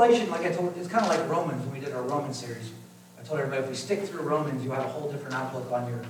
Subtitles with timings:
[0.00, 2.72] Revelation, like I told, it's kind of like Romans when we did our Roman series.
[3.18, 5.86] I told everybody if we stick through Romans, you have a whole different outlook on
[5.90, 6.00] your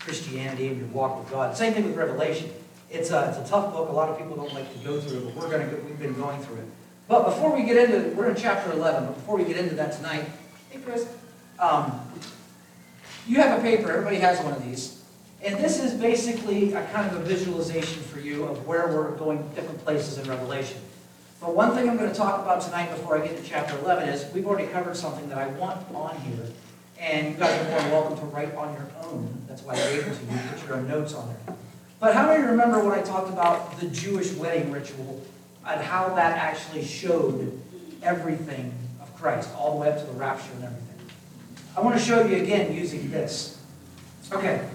[0.00, 1.56] Christianity and your walk with God.
[1.56, 2.50] Same thing with Revelation.
[2.90, 3.88] It's a, it's a tough book.
[3.88, 6.12] A lot of people don't like to go through it, but we're gonna we've been
[6.12, 6.64] going through it.
[7.08, 9.92] But before we get into, we're in chapter 11, but before we get into that
[9.92, 10.26] tonight,
[10.68, 11.08] hey Chris,
[11.58, 12.02] um,
[13.26, 15.02] you have a paper, everybody has one of these.
[15.42, 19.38] And this is basically a kind of a visualization for you of where we're going
[19.54, 20.78] different places in Revelation.
[21.40, 24.08] But one thing I'm going to talk about tonight before I get to chapter 11
[24.08, 26.46] is we've already covered something that I want on here.
[26.98, 29.44] And you guys are more than welcome to write on your own.
[29.46, 30.40] That's why I gave it to you.
[30.50, 31.56] Put your own notes on there.
[32.00, 35.24] But how many remember when I talked about the Jewish wedding ritual
[35.64, 37.60] and how that actually showed
[38.02, 40.98] everything of Christ, all the way up to the rapture and everything?
[41.76, 43.62] I want to show you again using this.
[44.32, 44.68] Okay.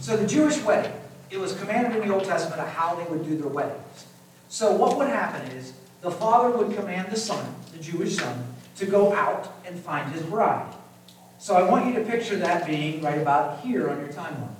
[0.00, 0.92] So the Jewish wedding,
[1.30, 4.06] it was commanded in the Old Testament of how they would do their weddings.
[4.50, 5.72] So what would happen is
[6.02, 10.22] the father would command the son, the Jewish son, to go out and find his
[10.24, 10.74] bride.
[11.38, 14.56] So I want you to picture that being right about here on your timeline.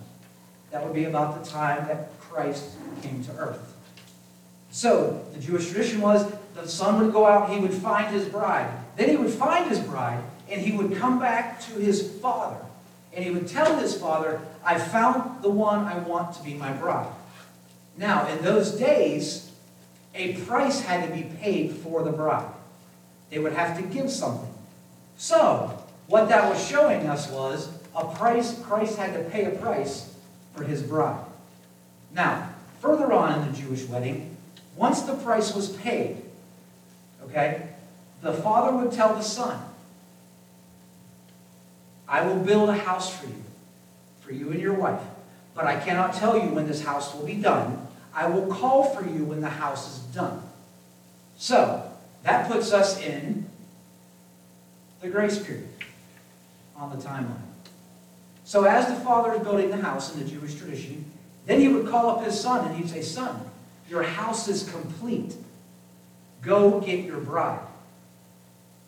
[0.71, 2.71] That would be about the time that Christ
[3.03, 3.75] came to earth.
[4.71, 8.71] So the Jewish tradition was the son would go out, he would find his bride.
[8.97, 12.65] Then he would find his bride, and he would come back to his father.
[13.13, 16.73] And he would tell his father, I found the one I want to be my
[16.75, 17.11] bride.
[17.97, 19.50] Now, in those days,
[20.15, 22.51] a price had to be paid for the bride.
[23.31, 24.53] They would have to give something.
[25.17, 30.15] So, what that was showing us was a price, Christ had to pay a price
[30.55, 31.25] for his bride.
[32.13, 34.37] Now, further on in the Jewish wedding,
[34.77, 36.23] once the price was paid,
[37.23, 37.69] okay,
[38.23, 39.63] the father would tell the son,
[42.09, 43.45] I will build a house for you,
[44.21, 45.01] for you and your wife,
[45.55, 47.87] but I cannot tell you when this house will be done.
[48.15, 50.43] I will call for you when the house is done.
[51.37, 51.91] So,
[52.23, 53.47] that puts us in
[55.01, 55.69] the grace period
[56.77, 57.37] on the timeline.
[58.45, 61.11] So, as the father is building the house in the Jewish tradition,
[61.47, 63.41] then he would call up his son and he'd say, Son,
[63.89, 65.35] your house is complete.
[66.43, 67.61] Go get your bride.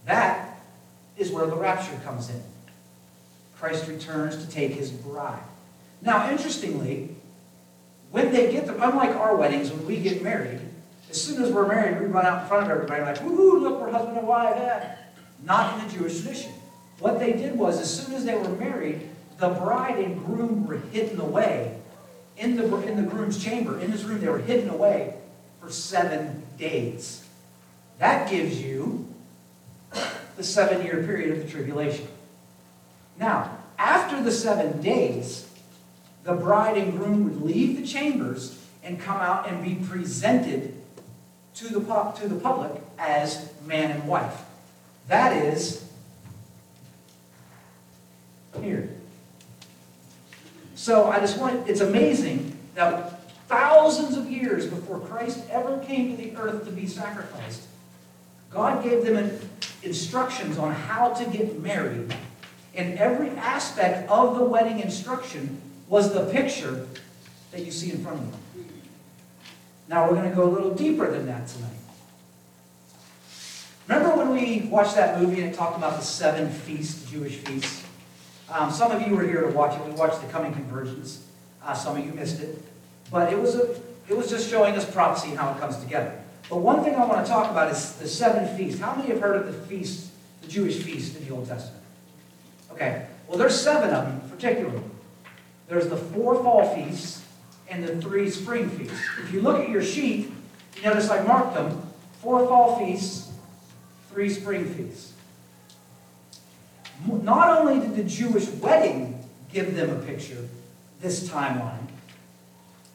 [0.04, 0.60] That
[1.16, 2.42] is where the rapture comes in.
[3.56, 5.42] Christ returns to take his bride.
[6.00, 7.14] Now, interestingly,
[8.12, 10.60] when they get the, unlike our weddings, when we get married,
[11.10, 13.80] as soon as we're married, we run out in front of everybody like, woohoo, look,
[13.80, 14.54] we're husband and wife.
[14.56, 14.96] Yeah.
[15.44, 16.52] Not in the Jewish tradition.
[17.00, 19.08] What they did was, as soon as they were married,
[19.38, 21.76] the bride and groom were hidden away
[22.36, 23.80] in the, in the groom's chamber.
[23.80, 25.14] In his room, they were hidden away
[25.60, 27.26] for seven days.
[27.98, 29.12] That gives you
[30.36, 32.06] the seven year period of the tribulation.
[33.18, 35.48] Now, after the seven days,
[36.24, 40.74] the bride and groom would leave the chambers and come out and be presented
[41.54, 41.80] to the,
[42.20, 44.42] to the public as man and wife.
[45.08, 45.84] That is
[48.60, 48.90] here.
[50.74, 56.22] So I just want, it's amazing that thousands of years before Christ ever came to
[56.22, 57.68] the earth to be sacrificed,
[58.50, 59.38] God gave them
[59.82, 62.14] instructions on how to get married.
[62.74, 65.61] And every aspect of the wedding instruction
[65.92, 66.86] was the picture
[67.50, 68.24] that you see in front of
[68.56, 68.64] you.
[69.88, 71.68] Now we're going to go a little deeper than that tonight.
[73.86, 77.84] Remember when we watched that movie and it talked about the seven feasts, Jewish feasts?
[78.50, 79.84] Um, some of you were here to watch it.
[79.84, 81.26] We watched the Coming Convergence.
[81.62, 82.58] Uh, some of you missed it.
[83.10, 83.74] But it was, a,
[84.08, 86.18] it was just showing us prophecy and how it comes together.
[86.48, 88.80] But one thing I want to talk about is the seven feasts.
[88.80, 90.10] How many have heard of the feast,
[90.40, 91.84] the Jewish feast in the Old Testament?
[92.70, 93.08] Okay.
[93.28, 94.80] Well, there's seven of them particularly.
[95.72, 97.24] There's the four fall feasts
[97.66, 99.00] and the three spring feasts.
[99.22, 100.30] If you look at your sheet,
[100.76, 101.80] you notice I marked them.
[102.20, 103.32] Four fall feasts,
[104.10, 105.14] three spring feasts.
[107.06, 110.46] Not only did the Jewish wedding give them a picture,
[111.00, 111.86] this timeline,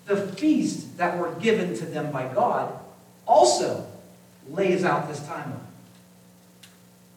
[0.05, 2.79] the feasts that were given to them by God
[3.25, 3.88] also
[4.51, 5.65] lays out this timeline.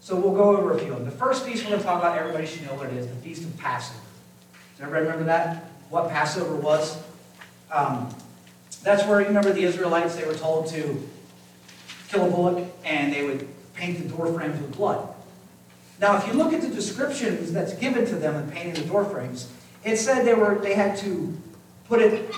[0.00, 1.04] So we'll go over a few of them.
[1.04, 3.14] The first feast we're going to talk about, everybody should know what it is, the
[3.16, 4.00] Feast of Passover.
[4.80, 5.70] Everybody remember that?
[5.90, 6.96] What Passover was?
[7.70, 8.14] Um,
[8.82, 11.06] that's where, you remember the Israelites, they were told to
[12.08, 15.06] kill a bullock and they would paint the door frames with blood.
[16.00, 19.04] Now, if you look at the descriptions that's given to them in painting the door
[19.04, 19.52] frames,
[19.84, 21.36] it said they were they had to
[21.86, 22.34] put it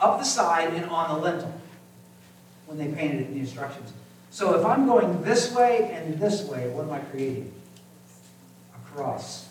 [0.00, 1.60] up the side and on the lintel
[2.66, 3.92] when they painted it in the instructions.
[4.30, 7.52] So if I'm going this way and this way, what am I creating?
[8.74, 9.48] A cross.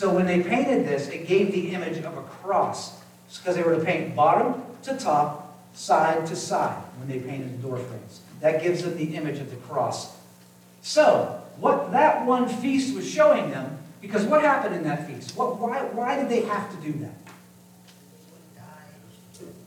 [0.00, 2.98] So when they painted this, it gave the image of a cross.
[3.36, 7.68] Because they were to paint bottom to top, side to side when they painted the
[7.68, 8.22] door frames.
[8.40, 10.16] That gives them the image of the cross
[10.80, 15.36] So, what that one feast was showing them, because what happened in that feast?
[15.36, 17.14] What, why, why did they have to do that?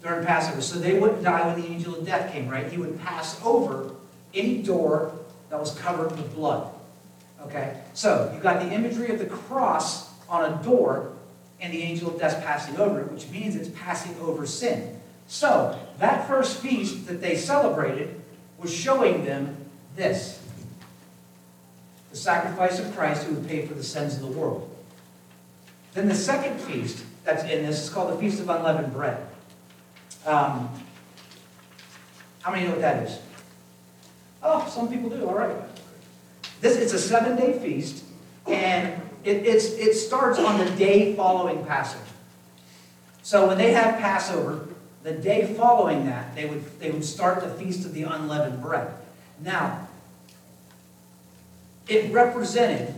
[0.01, 0.63] During Passover.
[0.63, 2.71] So they wouldn't die when the angel of death came, right?
[2.71, 3.91] He would pass over
[4.33, 5.13] any door
[5.51, 6.73] that was covered with blood.
[7.43, 7.79] Okay?
[7.93, 11.13] So, you've got the imagery of the cross on a door
[11.61, 14.99] and the angel of death passing over it, which means it's passing over sin.
[15.27, 18.19] So, that first feast that they celebrated
[18.57, 19.55] was showing them
[19.95, 20.41] this
[22.09, 24.69] the sacrifice of Christ who would pay for the sins of the world.
[25.93, 29.25] Then the second feast that's in this is called the Feast of Unleavened Bread.
[30.25, 30.69] Um,
[32.41, 33.19] how many know what that is?
[34.41, 35.55] Oh, some people do, all right.
[36.59, 38.03] This, it's a seven-day feast,
[38.47, 42.03] and it, it starts on the day following Passover.
[43.21, 44.67] So when they have Passover,
[45.03, 48.93] the day following that, they would, they would start the Feast of the Unleavened Bread.
[49.41, 49.87] Now,
[51.87, 52.93] it represented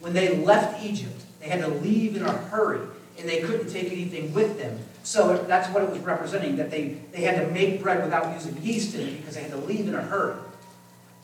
[0.00, 2.80] when they left Egypt, they had to leave in a hurry,
[3.18, 4.78] and they couldn't take anything with them.
[5.02, 8.56] So that's what it was representing, that they, they had to make bread without using
[8.62, 10.36] yeast in it because they had to leave in a hurry.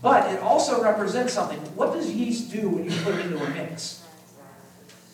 [0.03, 1.59] But it also represents something.
[1.75, 4.03] What does yeast do when you put it into a mix?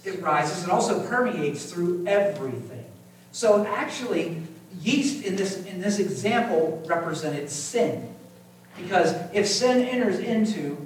[0.05, 0.65] It rises.
[0.65, 2.85] It also permeates through everything.
[3.31, 4.43] So actually,
[4.81, 8.13] yeast in this, in this example represented sin.
[8.77, 10.77] Because if sin enters into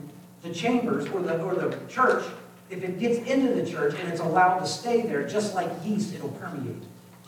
[0.42, 2.24] the chambers or the, or the church,
[2.68, 6.14] if it gets into the church and it's allowed to stay there, just like yeast,
[6.14, 6.82] it'll permeate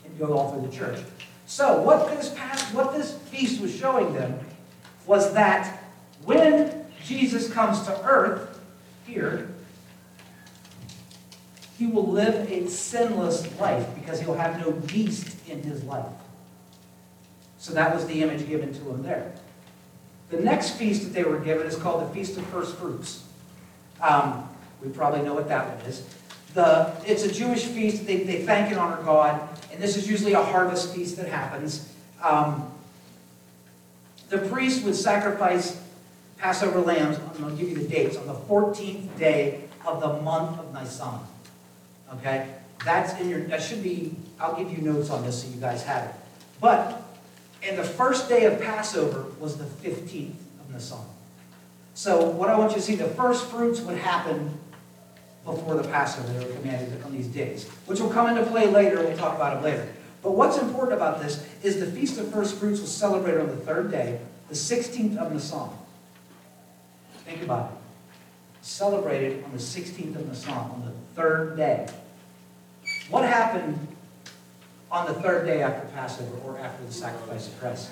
[0.05, 0.99] and go all through the church.
[1.45, 4.39] So what this past, what this feast was showing them
[5.07, 5.81] was that
[6.25, 8.59] when Jesus comes to earth
[9.05, 9.49] here,
[11.77, 16.05] he will live a sinless life because he'll have no beast in his life.
[17.57, 19.33] So that was the image given to him there.
[20.29, 23.23] The next feast that they were given is called the Feast of First Fruits.
[24.01, 24.47] Um,
[24.83, 26.05] we probably know what that one is.
[26.53, 28.05] The, it's a Jewish feast.
[28.05, 29.41] They, they thank and honor God.
[29.71, 31.91] And this is usually a harvest feast that happens.
[32.23, 32.71] Um,
[34.29, 35.78] the priest would sacrifice
[36.39, 40.21] Passover lambs, I'm going to give you the dates, on the 14th day of the
[40.21, 41.19] month of Nisan.
[42.15, 42.47] Okay?
[42.85, 45.83] That's in your, that should be, I'll give you notes on this so you guys
[45.83, 46.15] have it.
[46.61, 47.03] But
[47.67, 50.99] and the first day of Passover was the 15th of Nisan.
[51.93, 54.57] So what I want you to see, the first fruits would happen
[55.43, 56.31] before the Passover.
[56.31, 59.03] They were commanded on these days, which will come into play later.
[59.03, 59.91] We'll talk about it later.
[60.23, 63.57] But what's important about this is the Feast of First Fruits was celebrated on the
[63.57, 65.69] third day, the 16th of Nisan.
[67.29, 67.77] Think about it.
[68.65, 71.87] Celebrated on the 16th of Nisan, on the third day.
[73.11, 73.87] What happened
[74.91, 77.91] on the third day after Passover or after the sacrifice of Christ.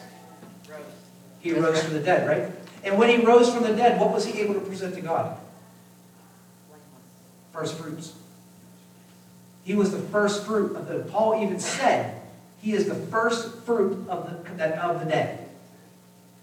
[1.39, 2.51] He rose from the dead, right?
[2.83, 5.37] And when he rose from the dead, what was he able to present to God?
[7.53, 8.13] First fruits.
[9.63, 10.99] He was the first fruit of the.
[11.11, 12.21] Paul even said
[12.59, 14.25] he is the first fruit of
[14.57, 15.47] the of the dead.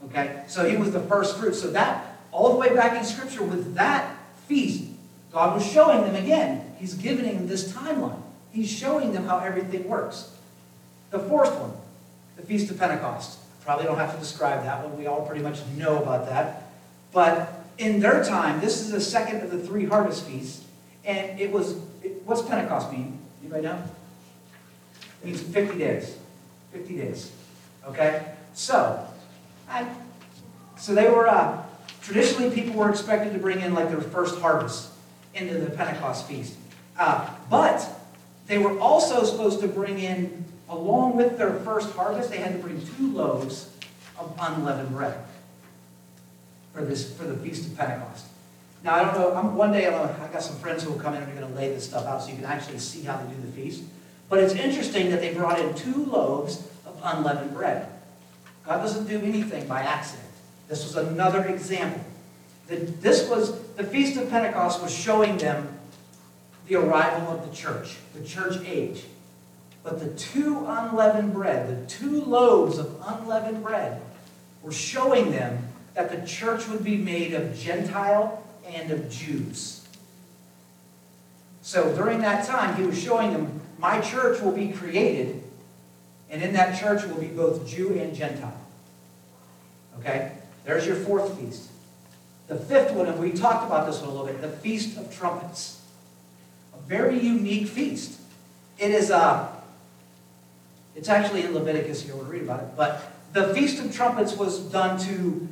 [0.04, 1.54] Okay, so he was the first fruit.
[1.54, 4.16] So that all the way back in Scripture with that
[4.48, 4.90] feast,
[5.30, 6.74] God was showing them again.
[6.78, 8.20] He's giving them this timeline.
[8.50, 10.32] He's showing them how everything works.
[11.10, 11.72] The fourth one,
[12.36, 13.38] the Feast of Pentecost.
[13.64, 14.98] Probably don't have to describe that one.
[14.98, 16.64] We all pretty much know about that.
[17.12, 20.64] But in their time, this is the second of the three harvest feasts.
[21.04, 23.18] And it was, it, what's Pentecost mean?
[23.42, 23.82] Anybody know?
[25.22, 26.16] It means 50 days.
[26.72, 27.32] 50 days.
[27.86, 28.34] Okay?
[28.54, 29.06] So,
[29.68, 29.88] I,
[30.76, 31.63] so they were, uh,
[32.04, 34.90] traditionally people were expected to bring in like their first harvest
[35.34, 36.54] into the Pentecost feast.
[36.98, 37.88] Uh, but
[38.46, 42.58] they were also supposed to bring in along with their first harvest, they had to
[42.58, 43.70] bring two loaves
[44.18, 45.24] of unleavened bread
[46.72, 48.26] for this for the feast of Pentecost.
[48.82, 49.34] Now I don't know.
[49.34, 51.52] I'm, one day i I got some friends who will come in and are going
[51.52, 53.82] to lay this stuff out so you can actually see how they do the feast.
[54.28, 57.88] But it's interesting that they brought in two loaves of unleavened bread.
[58.66, 60.23] God doesn't do anything by accident.
[60.68, 62.04] This was another example.
[62.68, 65.68] This was the feast of Pentecost was showing them
[66.66, 69.04] the arrival of the church, the church age.
[69.82, 74.00] But the two unleavened bread, the two loaves of unleavened bread,
[74.62, 79.86] were showing them that the church would be made of Gentile and of Jews.
[81.60, 85.42] So during that time, he was showing them, my church will be created,
[86.30, 88.58] and in that church will be both Jew and Gentile.
[89.98, 90.32] Okay?
[90.64, 91.70] There's your fourth feast.
[92.48, 95.14] The fifth one, and we talked about this one a little bit, the Feast of
[95.14, 95.80] Trumpets.
[96.74, 98.20] A very unique feast.
[98.78, 99.54] It is a
[100.94, 102.68] it's actually in Leviticus, you will read about it.
[102.76, 105.48] But the Feast of Trumpets was done to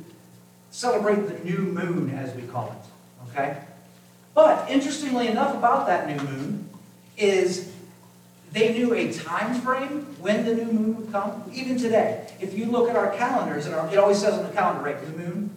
[0.71, 3.29] celebrate the new moon, as we call it.
[3.29, 3.57] Okay?
[4.33, 6.69] But interestingly enough about that new moon
[7.17, 7.72] is
[8.53, 11.43] they knew a time frame when the new moon would come.
[11.51, 14.83] Even today, if you look at our calendars, and it always says on the calendar,
[14.83, 15.49] right, new moon.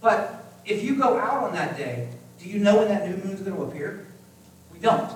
[0.00, 2.08] But if you go out on that day,
[2.38, 4.06] do you know when that new moon is going to appear?
[4.72, 5.12] We don't.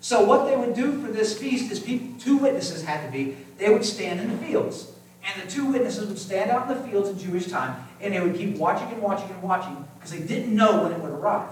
[0.00, 3.36] So what they would do for this feast is people, two witnesses had to be.
[3.58, 4.90] They would stand in the fields.
[5.22, 8.20] And the two witnesses would stand out in the fields in Jewish time, and they
[8.20, 11.50] would keep watching and watching and watching because they didn't know when it would arrive.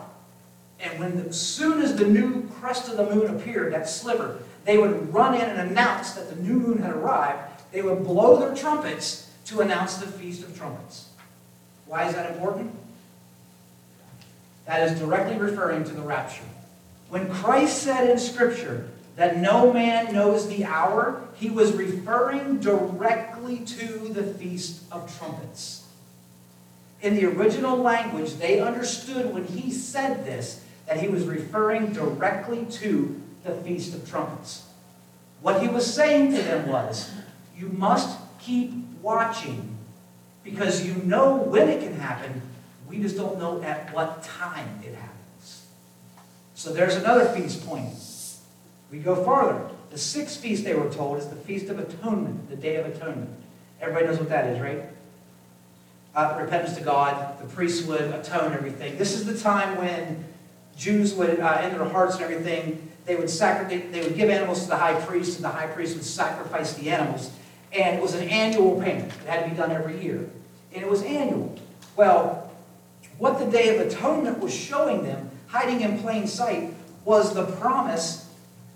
[0.81, 4.79] And when as soon as the new crest of the moon appeared, that sliver, they
[4.79, 7.41] would run in and announce that the new moon had arrived.
[7.73, 11.09] They would blow their trumpets to announce the Feast of Trumpets.
[11.87, 12.75] Why is that important?
[14.67, 16.45] That is directly referring to the rapture.
[17.09, 23.61] When Christ said in Scripture that no man knows the hour, he was referring directly
[23.61, 25.87] to the Feast of Trumpets.
[27.01, 32.67] In the original language, they understood when he said this that he was referring directly
[32.67, 34.67] to the Feast of Trumpets.
[35.41, 37.11] What he was saying to them was,
[37.57, 39.77] you must keep watching
[40.45, 42.43] because you know when it can happen,
[42.89, 45.67] we just don't know at what time it happens.
[46.55, 47.95] So there's another feast point.
[48.91, 49.69] We go farther.
[49.91, 53.31] The sixth feast, they were told, is the Feast of Atonement, the Day of Atonement.
[53.81, 54.83] Everybody knows what that is, right?
[56.15, 58.99] Uh, repentance to God, the priests would atone everything.
[58.99, 60.25] This is the time when
[60.77, 64.65] Jews would, uh, in their hearts and everything, they would, sacrifice, they would give animals
[64.65, 67.31] to the high priest, and the high priest would sacrifice the animals.
[67.73, 69.11] And it was an annual payment.
[69.11, 70.29] It had to be done every year.
[70.75, 71.59] And it was annual.
[71.97, 72.53] Well,
[73.17, 76.75] what the Day of Atonement was showing them, hiding in plain sight,
[77.07, 78.29] was the promise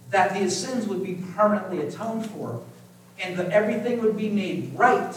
[0.09, 2.62] that the sins would be permanently atoned for
[3.23, 5.15] and that everything would be made right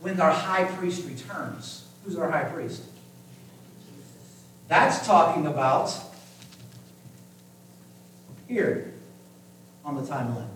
[0.00, 1.86] when our high priest returns.
[2.04, 2.82] Who's our high priest?
[4.66, 5.96] That's talking about
[8.48, 8.92] here
[9.84, 10.48] on the timeline.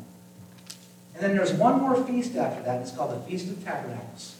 [1.14, 2.80] And then there's one more feast after that.
[2.80, 4.36] It's called the Feast of Tabernacles.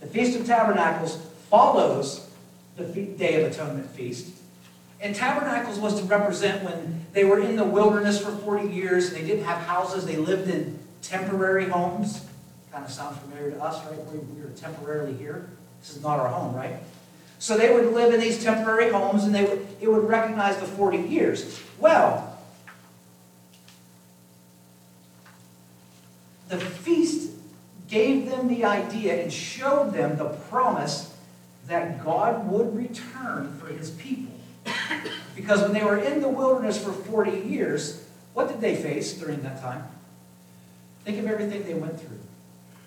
[0.00, 1.16] The Feast of Tabernacles
[1.50, 2.30] follows
[2.76, 4.34] the Day of Atonement feast.
[5.00, 9.16] And tabernacles was to represent when they were in the wilderness for 40 years and
[9.16, 12.26] they didn't have houses, they lived in temporary homes.
[12.70, 13.98] Kind of sounds familiar to us, right?
[14.06, 15.48] We, we are temporarily here.
[15.80, 16.76] This is not our home, right?
[17.38, 20.66] So they would live in these temporary homes and they would, it would recognize the
[20.66, 21.60] 40 years.
[21.78, 22.29] Well,
[26.50, 27.30] the feast
[27.88, 31.14] gave them the idea and showed them the promise
[31.66, 34.34] that God would return for his people.
[35.34, 38.04] Because when they were in the wilderness for 40 years,
[38.34, 39.84] what did they face during that time?
[41.04, 42.18] Think of everything they went through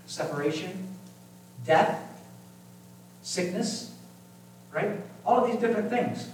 [0.05, 0.89] separation,
[1.65, 2.01] death,
[3.21, 3.93] sickness,
[4.71, 4.91] right?
[5.25, 6.27] All of these different things.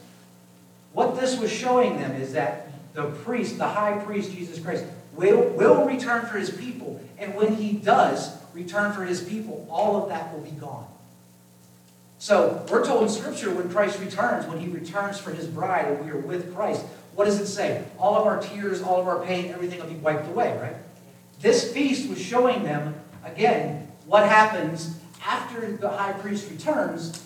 [0.93, 4.85] What this was showing them is that the priest, the high priest, Jesus Christ,
[5.19, 7.01] will, will return for his people.
[7.17, 10.87] And when he does return for his people, all of that will be gone.
[12.17, 16.05] So we're told in Scripture when Christ returns, when he returns for his bride and
[16.05, 16.85] we are with Christ,
[17.15, 17.83] what does it say?
[17.97, 20.75] All of our tears, all of our pain, everything will be wiped away, right?
[21.41, 27.23] This feast was showing them, again, what happens after the high priest returns,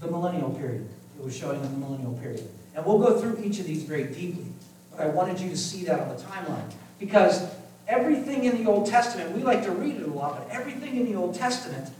[0.00, 0.88] the millennial period.
[1.18, 2.48] It was showing them the millennial period.
[2.74, 4.46] And we'll go through each of these very deeply.
[4.90, 6.72] But I wanted you to see that on the timeline.
[6.98, 7.48] Because
[7.86, 11.04] everything in the Old Testament, we like to read it a lot, but everything in
[11.04, 11.90] the Old Testament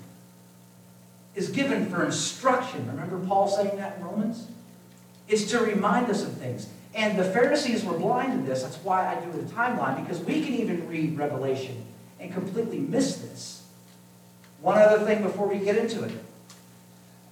[1.35, 2.87] is given for instruction.
[2.89, 4.47] Remember Paul saying that in Romans?
[5.29, 6.69] It's to remind us of things.
[6.95, 8.63] And the Pharisees were blind to this.
[8.63, 11.85] That's why I do the timeline, because we can even read Revelation
[12.19, 13.65] and completely miss this.
[14.63, 16.13] One other thing before we get into it.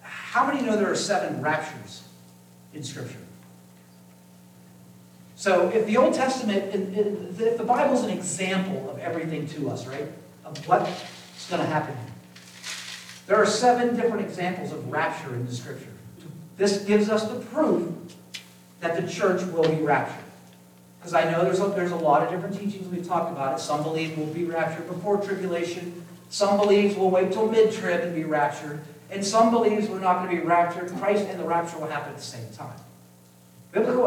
[0.03, 2.03] How many know there are seven raptures
[2.75, 3.24] in Scripture?
[5.45, 9.87] So if the Old Testament, if the Bible is an example of everything to us,
[9.87, 10.09] right?
[10.43, 11.95] Of what's going to happen.
[13.27, 15.93] There are seven different examples of rapture in the Scripture.
[16.57, 17.93] This gives us the proof
[18.81, 20.25] that the church will be raptured.
[20.99, 23.61] Because I know there's a, there's a lot of different teachings we've talked about it.
[23.61, 26.07] Some believe we'll be raptured before tribulation.
[26.31, 28.81] Some believe we'll wait till mid-trib and be raptured.
[29.11, 30.89] And some believes we're not going to be raptured.
[30.99, 32.79] Christ and the rapture will happen at the same time.
[33.73, 34.04] Biblical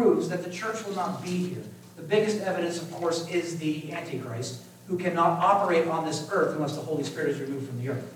[0.00, 1.62] proves that the church will not be here.
[1.96, 6.74] The biggest evidence, of course, is the Antichrist, who cannot operate on this earth unless
[6.74, 8.14] the Holy Spirit is removed from the earth.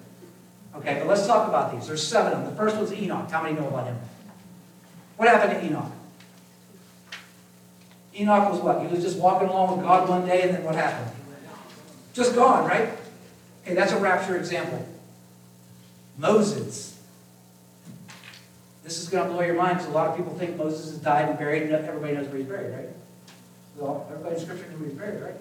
[0.77, 1.87] Okay, but let's talk about these.
[1.87, 2.51] There's seven of them.
[2.51, 3.31] The first one's Enoch.
[3.31, 3.99] How many know about him?
[5.17, 5.93] What happened to Enoch?
[8.19, 8.81] Enoch was what?
[8.81, 11.15] He was just walking along with God one day, and then what happened?
[12.15, 12.89] Just gone, right?
[13.63, 14.89] Okay, that's a rapture example.
[16.17, 16.94] Moses.
[18.85, 20.99] This is going to blow your mind because a lot of people think Moses has
[20.99, 22.89] died and buried, and everybody knows where he's buried, right?
[23.77, 25.35] Well, everybody in Scripture knew where he's buried, right?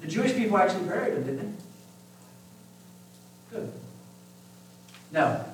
[0.00, 1.56] The Jewish people actually buried him, didn't
[3.52, 3.56] they?
[3.56, 3.72] Good.
[5.12, 5.44] No.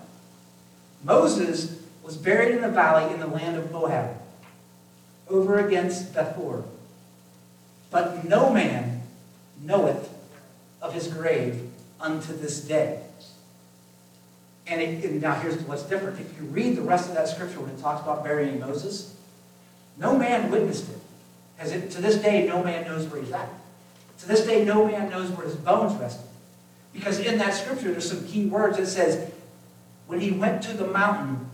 [1.05, 4.17] Moses was buried in the valley in the land of Moab,
[5.29, 6.65] over against Bethpeor.
[7.91, 9.03] But no man
[9.61, 10.09] knoweth
[10.81, 11.69] of his grave
[12.01, 13.03] unto this day.
[14.69, 16.21] And, it, and now here's what's different.
[16.21, 19.15] If you read the rest of that scripture when it talks about burying Moses,
[19.99, 20.99] no man witnessed it.
[21.59, 23.49] As it, to this day, no man knows where he's at.
[24.21, 26.27] To this day, no man knows where his bones rested.
[26.93, 28.77] Because in that scripture, there's some key words.
[28.77, 29.31] that says,
[30.07, 31.49] when he went to the mountain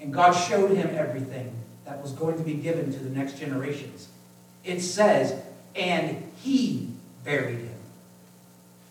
[0.00, 1.52] and God showed him everything
[1.84, 4.08] that was going to be given to the next generations,
[4.64, 5.42] it says,
[5.74, 6.90] and he
[7.24, 7.74] buried him.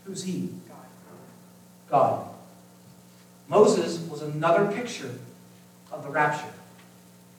[0.05, 0.49] Who's he?
[0.67, 0.85] God.
[1.89, 2.29] God.
[3.49, 5.11] Moses was another picture
[5.91, 6.51] of the rapture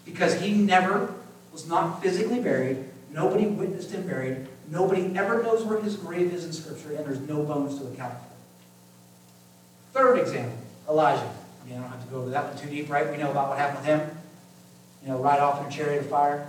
[0.05, 1.15] because he never
[1.53, 2.85] was not physically buried.
[3.13, 4.47] Nobody witnessed him buried.
[4.71, 8.15] Nobody ever knows where his grave is in Scripture, and there's no bones to account
[8.15, 9.99] for.
[9.99, 11.31] Third example, Elijah.
[11.63, 13.11] I mean, I don't have to go over that one too deep, right?
[13.11, 14.11] We know about what happened with him.
[15.03, 16.47] You know, right off in a chariot of fire.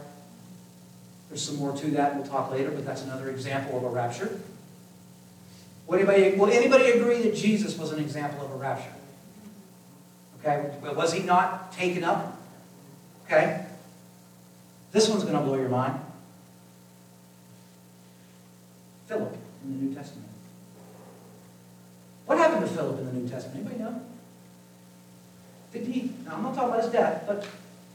[1.30, 4.40] There's some more to that we'll talk later, but that's another example of a rapture.
[5.88, 8.92] Will anybody, will anybody agree that Jesus was an example of a rapture?
[10.40, 12.38] Okay, but was he not taken up?
[13.26, 13.66] Okay.
[14.92, 16.00] This one's going to blow your mind.
[19.08, 20.28] Philip in the New Testament.
[22.26, 23.68] What happened to Philip in the New Testament?
[23.68, 24.02] Anybody know?
[25.74, 27.46] Did he, now I'm not talking about his death, but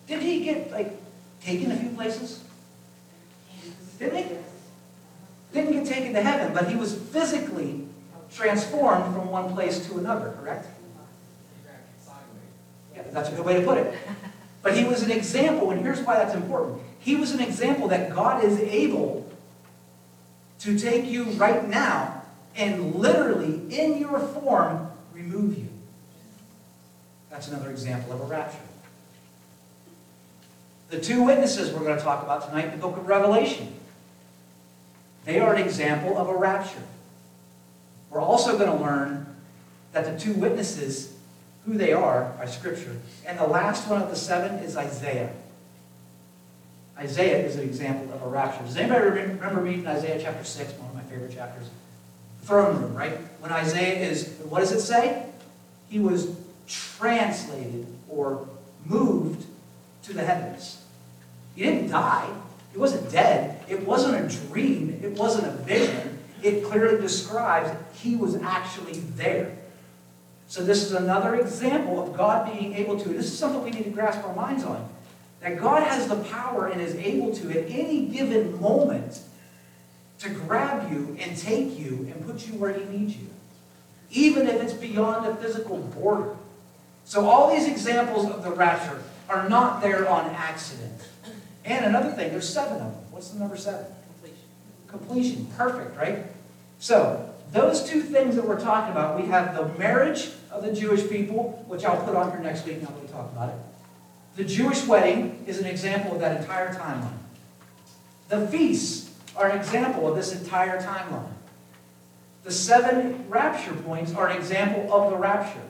[0.06, 0.92] did he get, like,
[1.40, 2.42] taken a few places?
[3.98, 4.36] Didn't he?
[5.52, 7.86] Didn't get taken to heaven, but he was physically
[8.32, 10.66] transformed from one place to another, correct?
[13.14, 13.97] That's a good way to put it.
[14.62, 16.83] But he was an example, and here's why that's important.
[16.99, 19.31] He was an example that God is able
[20.61, 22.22] to take you right now
[22.57, 25.68] and literally, in your form, remove you.
[27.31, 28.59] That's another example of a rapture.
[30.90, 33.74] The two witnesses we're going to talk about tonight in the book of Revelation.
[35.24, 36.83] They are an example of a rapture.
[38.11, 39.27] We're also going to learn
[39.92, 41.13] that the two witnesses,
[41.66, 42.96] who they are by Scripture.
[43.27, 45.33] And the last one of the seven is Isaiah.
[46.98, 48.64] Isaiah is an example of a rapture.
[48.64, 51.68] Does anybody remember reading Isaiah chapter 6, one of my favorite chapters?
[52.42, 53.16] Throne room, right?
[53.40, 55.27] When Isaiah is, what does it say?
[55.88, 56.37] He was
[56.68, 58.46] translated or
[58.85, 59.46] moved
[60.05, 60.83] to the heavens.
[61.57, 62.29] He didn't die.
[62.72, 63.62] He wasn't dead.
[63.68, 65.00] It wasn't a dream.
[65.03, 66.18] It wasn't a vision.
[66.42, 69.57] It clearly describes he was actually there.
[70.54, 73.82] So this is another example of God being able to, this is something we need
[73.86, 74.88] to grasp our minds on,
[75.40, 79.18] that God has the power and is able to at any given moment
[80.20, 83.26] to grab you and take you and put you where he needs you,
[84.12, 86.36] even if it's beyond a physical border.
[87.04, 91.00] So all these examples of the rapture are not there on accident.
[91.64, 93.02] And another thing, there's seven of them.
[93.10, 93.86] What's the number seven?
[94.06, 94.46] Completion.
[94.86, 95.46] Completion.
[95.56, 96.18] Perfect, right?
[96.78, 101.08] So, those two things that we're talking about, we have the marriage of the Jewish
[101.08, 103.56] people, which I'll put on here next week, and I'll talk about it.
[104.36, 107.18] The Jewish wedding is an example of that entire timeline.
[108.28, 111.32] The feasts are an example of this entire timeline.
[112.44, 115.60] The seven rapture points are an example of the rapture.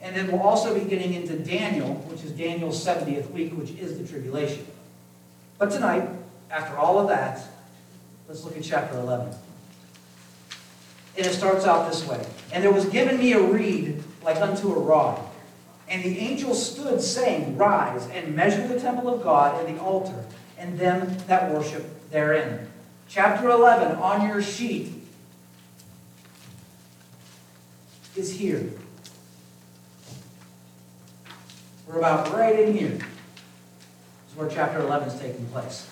[0.00, 3.98] And then we'll also be getting into Daniel, which is Daniel's 70th week, which is
[3.98, 4.66] the tribulation.
[5.58, 6.08] But tonight,
[6.50, 7.40] after all of that,
[8.28, 9.34] let's look at chapter 11.
[11.16, 12.24] And it starts out this way.
[12.52, 15.18] And there was given me a reed like unto a rod.
[15.88, 20.22] And the angel stood, saying, Rise and measure the temple of God and the altar,
[20.58, 22.68] and them that worship therein.
[23.08, 24.92] Chapter 11 on your sheet
[28.14, 28.68] is here.
[31.86, 32.90] We're about right in here.
[32.90, 33.00] This
[34.32, 35.88] is where chapter 11 is taking place.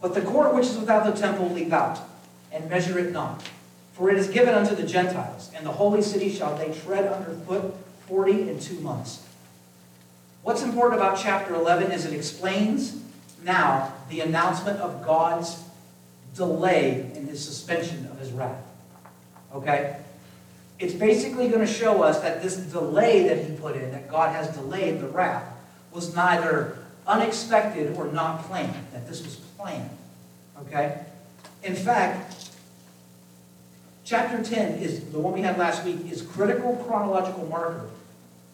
[0.00, 2.00] But the court which is without the temple leave out,
[2.50, 3.46] and measure it not.
[3.96, 7.32] For it is given unto the Gentiles, and the holy city shall they tread under
[7.46, 7.74] foot
[8.06, 9.26] forty and two months.
[10.42, 13.02] What's important about chapter 11 is it explains
[13.42, 15.60] now the announcement of God's
[16.34, 18.62] delay in his suspension of his wrath.
[19.54, 19.96] Okay?
[20.78, 24.36] It's basically going to show us that this delay that he put in, that God
[24.36, 25.50] has delayed the wrath,
[25.90, 29.90] was neither unexpected or not planned, that this was planned.
[30.60, 31.00] Okay?
[31.64, 32.45] In fact,
[34.06, 37.90] chapter 10 is the one we had last week, is critical chronological marker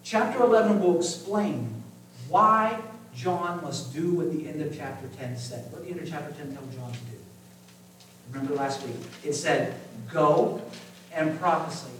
[0.04, 1.82] Chapter 11 will explain
[2.28, 2.80] why
[3.14, 5.70] John must do what the end of chapter 10 said.
[5.70, 7.18] What the end of chapter 10 tell John to do?
[8.32, 8.96] Remember last week?
[9.22, 9.74] It said,
[10.12, 10.60] Go
[11.12, 11.92] and prophesy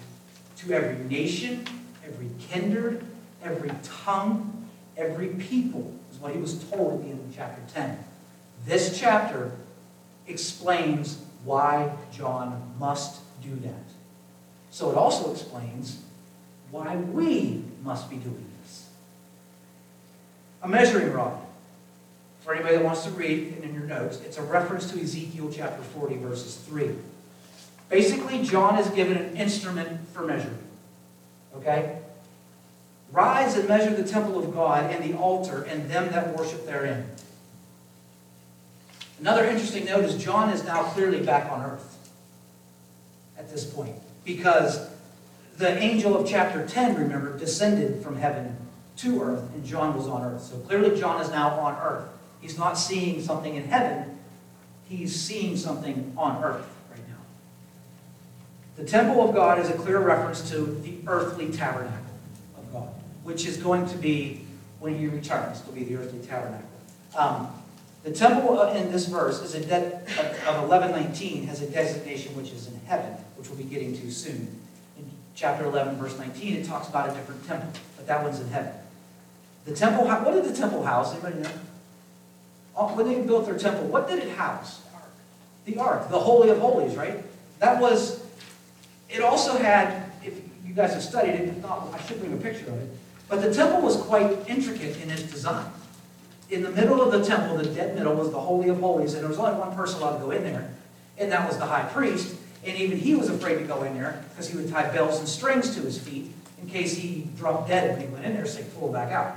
[0.59, 1.65] to every nation,
[2.05, 3.05] every kindred,
[3.45, 8.03] every tongue, every people, is what he was told at the end of chapter 10.
[8.67, 9.53] This chapter
[10.27, 13.85] explains why John must do that.
[14.70, 16.00] So it also explains
[16.70, 18.88] why we must be doing this.
[20.62, 21.38] A measuring rod.
[22.40, 25.52] For anybody that wants to read and in your notes, it's a reference to Ezekiel
[25.55, 26.90] chapter 40, verses 3.
[27.88, 30.59] Basically, John is given an instrument for measuring.
[31.57, 31.98] Okay?
[33.12, 37.07] Rise and measure the temple of God and the altar and them that worship therein.
[39.20, 41.91] Another interesting note is John is now clearly back on earth
[43.38, 44.88] at this point because
[45.59, 48.57] the angel of chapter 10, remember, descended from heaven
[48.97, 50.42] to earth and John was on earth.
[50.42, 52.09] So clearly John is now on earth.
[52.40, 54.18] He's not seeing something in heaven,
[54.85, 57.14] he's seeing something on earth right now.
[58.77, 61.99] The temple of God is a clear reference to the earthly tabernacle
[62.59, 62.88] of God,
[63.23, 64.45] which is going to be
[64.81, 66.68] when he returns, to be the earthly tabernacle.
[67.16, 67.49] Um,
[68.03, 69.97] the temple in this verse is a de-
[70.49, 74.61] of 1119 has a designation which is in heaven, which we'll be getting to soon.
[74.99, 78.49] In chapter 11, verse 19, it talks about a different temple, but that one's in
[78.49, 78.73] heaven.
[79.64, 81.12] The temple, what did the temple house?
[81.12, 81.51] Anybody know?
[82.77, 84.81] Oh, when they built their temple, what did it house?
[85.64, 87.23] The ark, the Holy of Holies, right?
[87.61, 88.25] That was,
[89.09, 90.35] it also had, if
[90.66, 92.90] you guys have studied it, if not, I should bring a picture of it,
[93.29, 95.71] but the temple was quite intricate in its design
[96.53, 99.23] in the middle of the temple, the dead middle, was the Holy of Holies, and
[99.23, 100.71] there was only one person allowed to go in there,
[101.18, 102.37] and that was the high priest.
[102.64, 105.29] And even he was afraid to go in there because he would tie bells and
[105.29, 108.62] strings to his feet in case he dropped dead when he went in there, so
[108.62, 109.37] he pulled back out.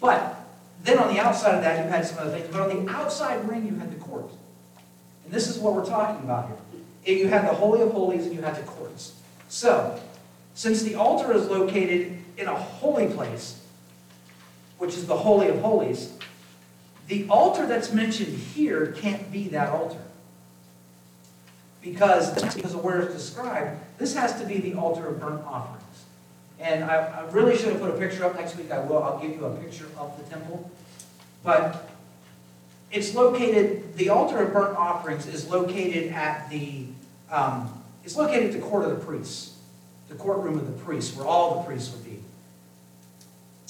[0.00, 0.36] But
[0.82, 2.48] then on the outside of that, you had some other things.
[2.52, 4.30] But on the outside ring, you had the court.
[5.24, 6.50] And this is what we're talking about
[7.04, 7.16] here.
[7.16, 9.14] You had the Holy of Holies and you had the courts.
[9.48, 9.98] So,
[10.54, 13.60] since the altar is located in a holy place,
[14.78, 16.12] which is the Holy of Holies,
[17.08, 20.00] the altar that's mentioned here can't be that altar.
[21.84, 25.82] Because, because of where it's described, this has to be the altar of burnt offerings.
[26.58, 28.70] And I, I really should have put a picture up next week.
[28.70, 29.02] I will.
[29.02, 30.70] I'll give you a picture of the temple.
[31.42, 31.90] But
[32.90, 36.86] it's located, the altar of burnt offerings is located at the,
[37.30, 39.58] um, it's located at the court of the priests,
[40.08, 42.18] the courtroom of the priests, where all the priests would be.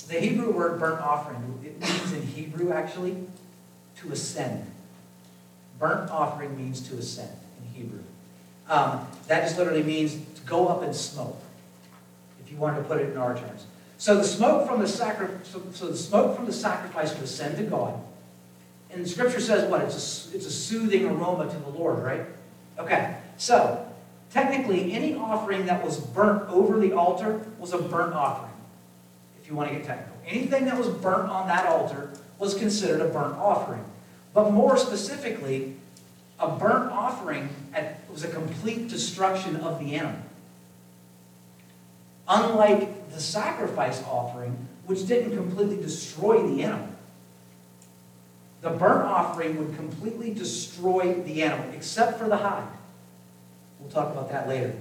[0.06, 3.16] The Hebrew word burnt offering, it means in Hebrew actually
[3.96, 4.70] to ascend.
[5.80, 8.02] Burnt offering means to ascend in Hebrew.
[8.68, 11.40] Um, that just literally means to go up in smoke,
[12.44, 13.66] if you wanted to put it in our terms.
[13.98, 17.56] So the smoke from the sacrifice, so, so, the smoke from the sacrifice would ascend
[17.58, 17.98] to God.
[18.90, 19.82] And scripture says what?
[19.82, 19.94] It's
[20.32, 22.22] a, it's a soothing aroma to the Lord, right?
[22.78, 23.86] Okay, so
[24.30, 28.50] technically any offering that was burnt over the altar was a burnt offering
[29.44, 30.16] if you want to get technical.
[30.26, 33.84] Anything that was burnt on that altar was considered a burnt offering.
[34.32, 35.76] But more specifically,
[36.38, 37.48] a burnt offering
[38.10, 40.20] was a complete destruction of the animal.
[42.28, 46.88] Unlike the sacrifice offering, which didn't completely destroy the animal.
[48.60, 52.68] The burnt offering would completely destroy the animal, except for the hide.
[53.78, 54.74] We'll talk about that later.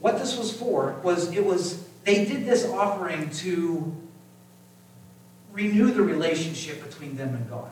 [0.00, 3.94] What this was for was it was they did this offering to
[5.52, 7.70] renew the relationship between them and God.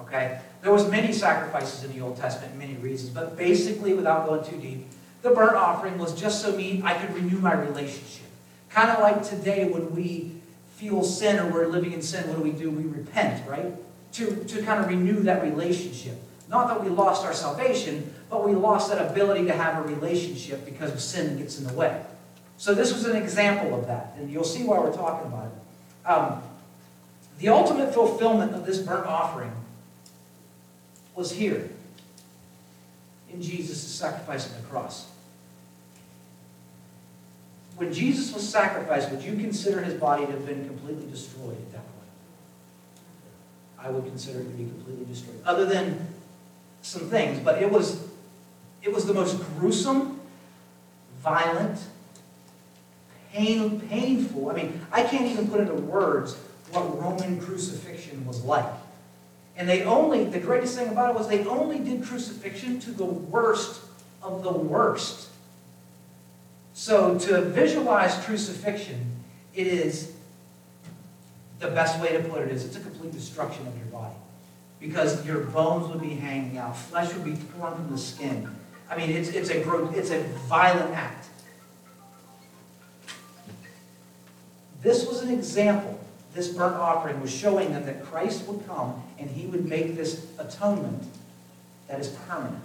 [0.00, 0.40] Okay?
[0.62, 4.56] There was many sacrifices in the Old Testament, many reasons, but basically, without going too
[4.56, 4.86] deep,
[5.22, 8.26] the burnt offering was just so me I could renew my relationship.
[8.68, 10.32] Kind of like today when we
[10.76, 12.70] feel sin or we're living in sin, what do we do?
[12.70, 13.74] We repent, right?
[14.12, 16.16] To, to kind of renew that relationship.
[16.48, 20.64] Not that we lost our salvation, but we lost that ability to have a relationship
[20.64, 22.02] because sin gets in the way.
[22.56, 26.08] So this was an example of that, and you'll see why we're talking about it.
[26.08, 26.42] Um,
[27.38, 29.52] the ultimate fulfillment of this burnt offering
[31.14, 31.70] was here
[33.30, 35.06] in Jesus' sacrifice on the cross.
[37.76, 41.72] When Jesus was sacrificed, would you consider his body to have been completely destroyed at
[41.72, 42.10] that point?
[43.78, 45.40] I would consider it to be completely destroyed.
[45.46, 46.08] Other than
[46.82, 48.08] some things, but it was
[48.82, 50.20] it was the most gruesome,
[51.22, 51.78] violent,
[53.32, 54.50] pain, painful.
[54.50, 56.36] I mean, I can't even put into words
[56.72, 58.64] what Roman crucifixion was like.
[59.60, 63.04] And they only, the greatest thing about it was they only did crucifixion to the
[63.04, 63.82] worst
[64.22, 65.28] of the worst.
[66.72, 69.04] So to visualize crucifixion,
[69.54, 70.14] it is
[71.58, 74.14] the best way to put it is it's a complete destruction of your body.
[74.80, 78.48] Because your bones would be hanging out, flesh would be torn from the skin.
[78.88, 81.28] I mean, it's, it's, a, it's a violent act.
[84.80, 85.99] This was an example.
[86.34, 90.26] This burnt offering was showing them that Christ would come and he would make this
[90.38, 91.04] atonement
[91.88, 92.62] that is permanent.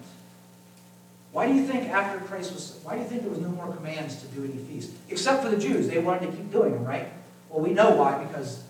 [1.32, 3.74] Why do you think after Christ was, why do you think there was no more
[3.74, 4.92] commands to do any feast?
[5.10, 5.88] Except for the Jews.
[5.88, 7.08] They wanted to keep doing them, right?
[7.50, 8.64] Well, we know why, because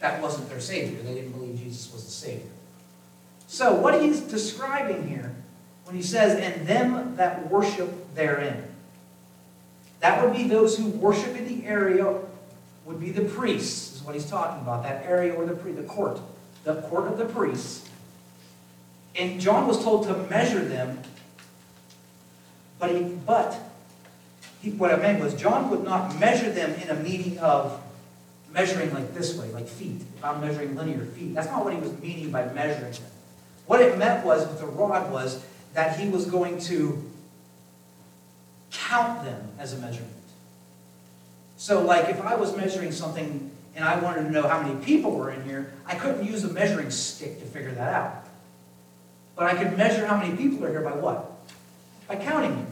[0.00, 1.00] that wasn't their Savior.
[1.02, 2.50] They didn't believe Jesus was the Savior.
[3.46, 5.34] So what he's describing here,
[5.84, 8.64] when he says, and them that worship therein,
[10.00, 12.18] that would be those who worship in the area,
[12.84, 16.20] would be the priests, what he's talking about, that area where the, the court,
[16.64, 17.88] the court of the priests.
[19.14, 21.02] And John was told to measure them
[22.78, 23.58] but, he, but
[24.60, 27.80] he, what I meant was John would not measure them in a meaning of
[28.52, 30.02] measuring like this way, like feet.
[30.16, 33.02] If I'm measuring linear feet, that's not what he was meaning by measuring them.
[33.66, 37.02] What it meant was with the rod was that he was going to
[38.70, 40.12] count them as a measurement.
[41.56, 45.12] So, like if I was measuring something and I wanted to know how many people
[45.12, 48.26] were in here, I couldn't use a measuring stick to figure that out.
[49.36, 51.36] But I could measure how many people are here by what?
[52.08, 52.66] by counting them.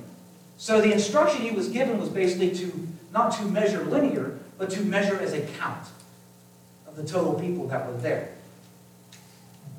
[0.56, 4.82] So the instruction he was given was basically to not to measure linear, but to
[4.82, 5.86] measure as a count
[6.86, 8.30] of the total people that were there.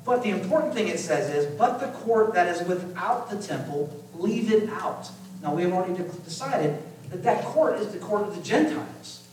[0.04, 4.04] But the important thing it says is, but the court that is without the temple,
[4.14, 5.10] leave it out.
[5.42, 9.25] Now we have already decided that that court is the court of the Gentiles.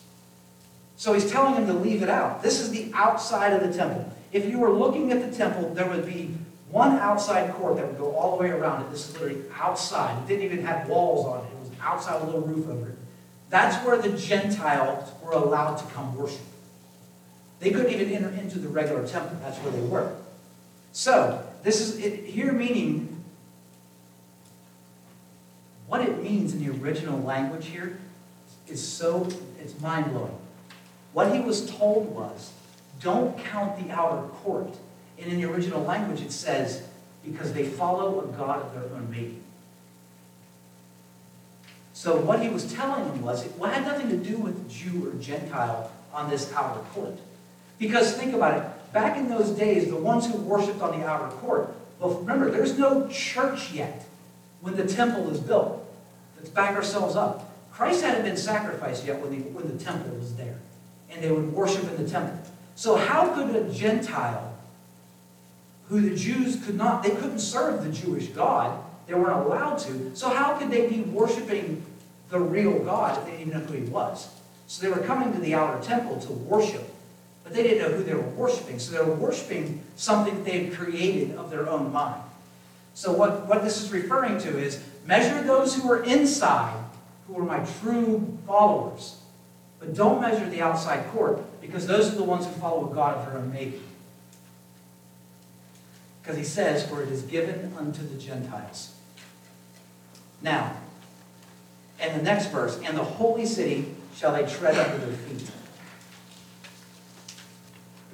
[0.96, 2.44] So he's telling him to leave it out.
[2.44, 4.12] This is the outside of the temple.
[4.32, 6.36] If you were looking at the temple, there would be
[6.70, 8.92] one outside court that would go all the way around it.
[8.92, 10.24] This is literally outside.
[10.24, 11.50] It didn't even have walls on it.
[11.50, 12.98] It was outside with a little roof over it.
[13.50, 16.42] That's where the Gentiles were allowed to come worship.
[17.60, 19.38] They couldn't even enter into the regular temple.
[19.42, 20.16] That's where they were.
[20.92, 23.24] So, this is it, here meaning
[25.88, 28.00] what it means in the original language here
[28.68, 29.30] is so,
[29.60, 30.36] it's mind blowing.
[31.14, 32.52] What he was told was,
[33.02, 34.76] don't count the outer court.
[35.20, 36.84] And in the original language, it says,
[37.24, 39.44] because they follow a God of their own making.
[41.94, 45.14] So what he was telling them was, it had nothing to do with Jew or
[45.22, 47.18] Gentile on this outer court.
[47.80, 51.34] Because think about it, back in those days, the ones who worshipped on the outer
[51.38, 54.06] court, well, remember, there's no church yet
[54.62, 55.86] when the temple is built.
[56.38, 57.52] Let's back ourselves up.
[57.72, 60.58] Christ hadn't been sacrificed yet when the, when the temple was there.
[61.14, 62.38] And they would worship in the temple.
[62.76, 64.54] So how could a Gentile
[65.90, 68.84] who the Jews could not, they couldn't serve the Jewish God.
[69.06, 70.16] They weren't allowed to.
[70.16, 71.86] So how could they be worshiping
[72.30, 74.30] the real God if they didn't even know who he was?
[74.68, 76.84] So they were coming to the outer temple to worship,
[77.44, 78.80] but they didn't know who they were worshiping.
[78.80, 82.22] So they were worshiping something they had created of their own mind.
[82.94, 86.82] So what, what this is referring to is measure those who are inside,
[87.28, 89.18] who are my true followers.
[89.84, 93.18] But don't measure the outside court, because those are the ones who follow a God
[93.18, 93.84] of their own making.
[96.22, 98.94] Because he says, For it is given unto the Gentiles.
[100.42, 100.78] Now,
[102.00, 105.52] and the next verse, and the holy city shall they tread under their feet.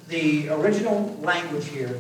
[0.08, 2.00] The original language here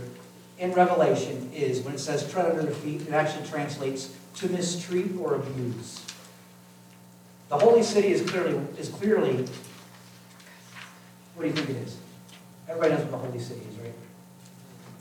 [0.57, 5.11] in Revelation is when it says tread under their feet, it actually translates to mistreat
[5.19, 6.03] or abuse.
[7.49, 9.45] The holy city is clearly is clearly
[11.35, 11.97] what do you think it is?
[12.67, 13.93] Everybody knows what the holy city is, right?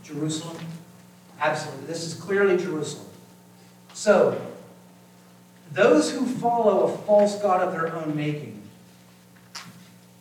[0.04, 0.56] Jerusalem.
[1.40, 1.86] Absolutely.
[1.86, 3.08] This is clearly Jerusalem.
[3.92, 4.40] So,
[5.72, 8.62] those who follow a false God of their own making,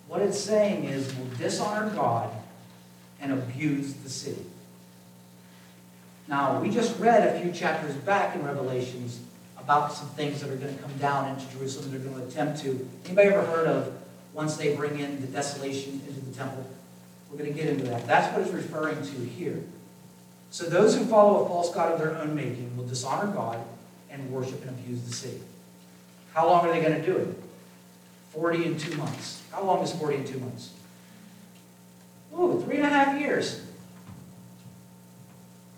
[0.08, 2.32] what it's saying is will dishonor God
[3.22, 4.46] and abuse the city.
[6.28, 9.20] Now, we just read a few chapters back in Revelations
[9.60, 11.91] about some things that are going to come down into Jerusalem.
[11.91, 12.88] They're going to attempt to.
[13.06, 13.93] Anybody ever heard of
[14.34, 16.65] once they bring in the desolation into the temple?
[17.32, 18.08] We're going to get into that.
[18.08, 19.62] That's what it's referring to here.
[20.50, 23.60] So those who follow a false God of their own making will dishonor God
[24.10, 25.41] and worship and abuse the city.
[26.34, 27.43] How long are they going to do it?
[28.32, 29.43] 40 and two months.
[29.52, 30.72] How long is 40 and two months?
[32.38, 33.62] Ooh, three and a half years.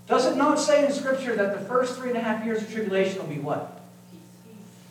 [0.10, 2.72] Does it not say in Scripture that the first three and a half years of
[2.74, 3.82] tribulation will be what?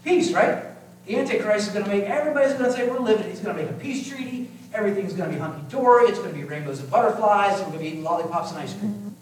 [0.04, 0.64] Peace, right?
[1.07, 3.28] The Antichrist is going to make, everybody's going to say we're living.
[3.28, 4.48] He's going to make a peace treaty.
[4.72, 6.07] Everything's going to be hunky-dory.
[6.07, 7.59] It's going to be rainbows and butterflies.
[7.59, 9.16] We're going to be eating lollipops and ice cream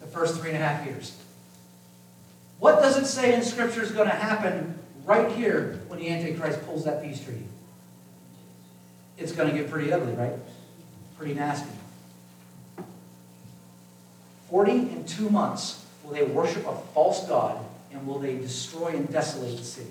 [0.00, 1.16] the first three and a half years.
[2.58, 6.64] What does it say in Scripture is going to happen right here when the Antichrist
[6.66, 7.46] pulls that peace treaty.
[9.16, 10.34] It's going to get pretty ugly, right?
[11.16, 11.70] Pretty nasty.
[14.50, 19.10] 40 in two months will they worship a false God and will they destroy and
[19.12, 19.90] desolate the city.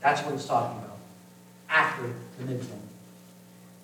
[0.00, 0.96] That's what he's talking about.
[1.68, 2.82] After the midpoint.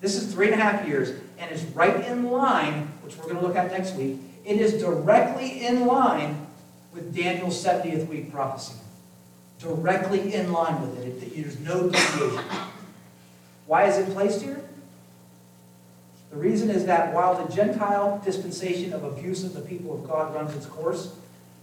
[0.01, 3.37] This is three and a half years and is right in line, which we're going
[3.37, 4.19] to look at next week.
[4.45, 6.45] It is directly in line
[6.93, 8.75] with Daniel's 70th week prophecy.
[9.59, 11.35] Directly in line with it.
[11.35, 12.43] There's no deviation.
[13.65, 14.61] Why is it placed here?
[16.33, 20.33] The reason is that while the Gentile dispensation of abuse of the people of God
[20.33, 21.15] runs its course,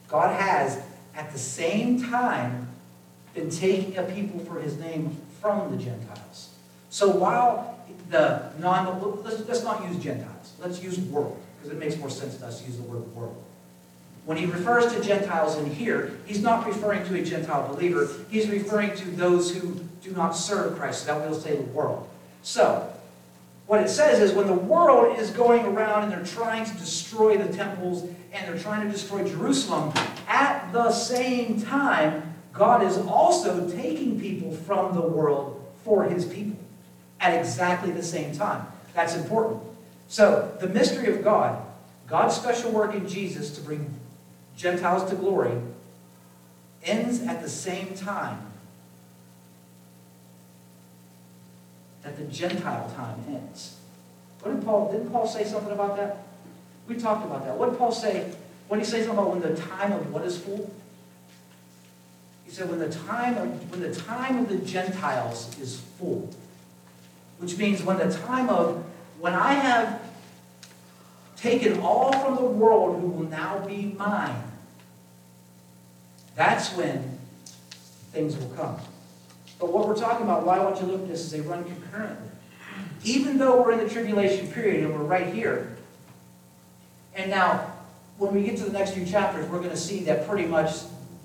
[0.06, 0.80] God has,
[1.16, 2.68] at the same time,
[3.34, 6.50] been taking a people for his name from the Gentiles.
[6.88, 7.80] So while
[8.10, 12.36] the non, let's, let's not use Gentiles, let's use world, because it makes more sense
[12.36, 13.42] to us to use the word world.
[14.24, 18.08] When he refers to Gentiles in here, he's not referring to a Gentile believer.
[18.30, 21.06] He's referring to those who do not serve Christ.
[21.06, 22.08] That will say the world.
[22.42, 22.92] So,
[23.70, 27.38] what it says is when the world is going around and they're trying to destroy
[27.38, 28.02] the temples
[28.32, 29.92] and they're trying to destroy Jerusalem,
[30.26, 36.58] at the same time, God is also taking people from the world for his people
[37.20, 38.66] at exactly the same time.
[38.92, 39.62] That's important.
[40.08, 41.64] So, the mystery of God,
[42.08, 43.94] God's special work in Jesus to bring
[44.56, 45.56] Gentiles to glory,
[46.82, 48.49] ends at the same time
[52.02, 53.76] that the Gentile time ends.
[54.40, 56.24] What did Paul, didn't Paul say something about that?
[56.88, 57.56] We talked about that.
[57.56, 58.32] What did Paul say?
[58.70, 60.72] Did he say something about when the time of what is full?
[62.44, 66.30] He said when the time of when the time of the Gentiles is full.
[67.38, 68.84] Which means when the time of
[69.18, 70.00] when I have
[71.36, 74.42] taken all from the world who will now be mine,
[76.34, 77.18] that's when
[78.12, 78.78] things will come.
[79.60, 81.42] But what we're talking about, why I want you to look at this, is they
[81.42, 82.30] run concurrently.
[83.04, 85.76] Even though we're in the tribulation period and we're right here,
[87.14, 87.70] and now
[88.16, 90.72] when we get to the next few chapters, we're going to see that pretty much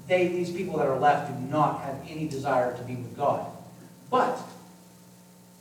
[0.08, 3.45] they, these people that are left, do not have any desire to be with God.
[4.10, 4.38] But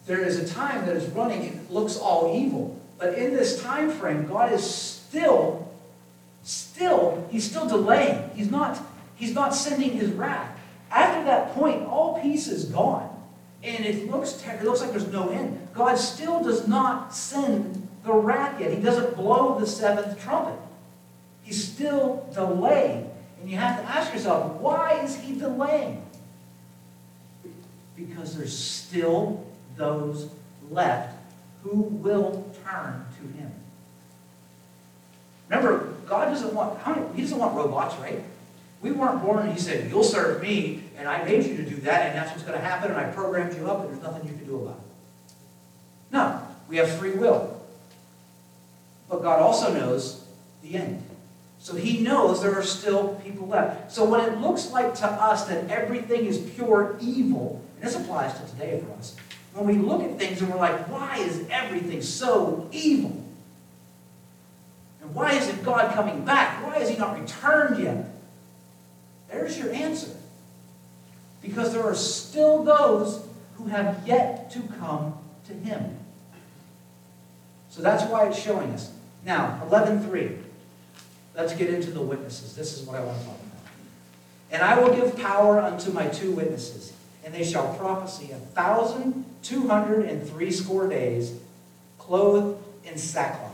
[0.07, 2.81] there is a time that is running and it looks all evil.
[2.99, 5.73] But in this time frame, God is still,
[6.43, 8.31] still, he's still delaying.
[8.35, 8.81] He's not,
[9.17, 10.54] he's not sending his wrath.
[10.91, 13.11] After that point, all peace is gone.
[13.63, 15.69] And it looks, it looks like there's no end.
[15.73, 18.73] God still does not send the wrath yet.
[18.73, 20.59] He doesn't blow the seventh trumpet.
[21.43, 23.11] He's still delaying.
[23.41, 26.05] And you have to ask yourself, why is he delaying?
[27.97, 30.31] Because there's still those
[30.71, 31.17] left
[31.63, 33.53] who will turn to him.
[35.49, 38.23] Remember, God doesn't want, many, he doesn't want robots, right?
[38.85, 42.03] We weren't born he said, you'll serve me, and I made you to do that,
[42.07, 44.37] and that's what's going to happen, and I programmed you up, and there's nothing you
[44.37, 45.35] can do about it.
[46.13, 47.63] No, we have free will.
[49.09, 50.27] But God also knows
[50.63, 51.03] the end.
[51.61, 53.91] So he knows there are still people left.
[53.91, 58.39] So when it looks like to us that everything is pure evil, and this applies
[58.39, 59.17] to today for us,
[59.55, 63.25] when we look at things and we're like, why is everything so evil?
[65.01, 66.63] And why isn't God coming back?
[66.63, 68.11] Why has he not returned yet?
[69.35, 70.15] There's your answer.
[71.43, 75.15] Because there are still those who have yet to come
[75.49, 75.99] to him.
[77.69, 78.93] So that's why it's showing us.
[79.25, 80.39] Now, 11.3.
[81.35, 82.55] Let's get into the witnesses.
[82.55, 83.73] This is what I want to talk about.
[84.53, 86.93] And I will give power unto my two witnesses,
[87.25, 91.37] and they shall prophesy a thousand two hundred and threescore days,
[91.99, 93.51] clothed in sackcloth.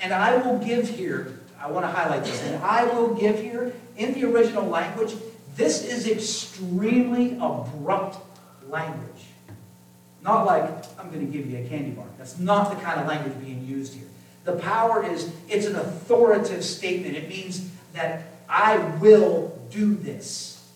[0.00, 3.72] And I will give here, I want to highlight this, and I will give here,
[3.96, 5.14] in the original language,
[5.56, 8.18] this is extremely abrupt
[8.68, 9.24] language.
[10.22, 10.64] Not like,
[10.98, 12.06] I'm going to give you a candy bar.
[12.16, 14.06] That's not the kind of language being used here.
[14.44, 17.16] The power is, it's an authoritative statement.
[17.16, 20.70] It means that I will do this.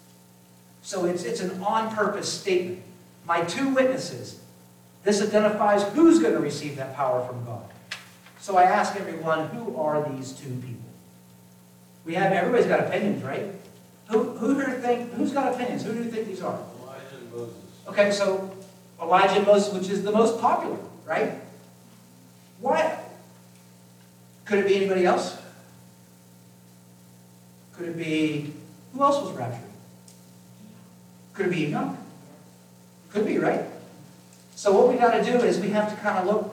[0.82, 2.82] So it's, it's an on purpose statement.
[3.24, 4.40] My two witnesses.
[5.04, 7.71] This identifies who's going to receive that power from God.
[8.42, 10.90] So I ask everyone, who are these two people?
[12.04, 13.46] We have, everybody's got opinions, right?
[14.08, 15.84] Who, who do you think, who's got opinions?
[15.84, 16.58] Who do you think these are?
[16.82, 17.54] Elijah and Moses.
[17.86, 18.50] Okay, so
[19.00, 20.76] Elijah and Moses, which is the most popular,
[21.06, 21.34] right?
[22.58, 22.98] Why?
[24.44, 25.38] Could it be anybody else?
[27.74, 28.52] Could it be,
[28.92, 29.70] who else was raptured?
[31.32, 31.96] Could it be Enoch?
[33.10, 33.66] Could be, right?
[34.56, 36.51] So what we got to do is we have to kind of look.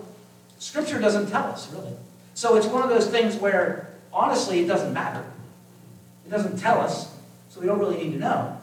[0.60, 1.94] Scripture doesn't tell us, really.
[2.36, 5.26] So it's one of those things where, honestly, it doesn't matter.
[6.26, 7.12] It doesn't tell us,
[7.50, 8.58] so we don't really need to know.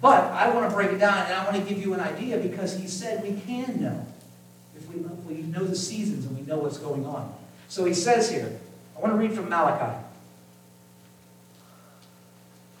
[0.00, 2.38] But I want to break it down and I want to give you an idea
[2.38, 4.06] because he said we can know.
[4.76, 7.34] If we, if we know the seasons and we know what's going on.
[7.68, 8.58] So he says here,
[8.96, 9.98] I want to read from Malachi.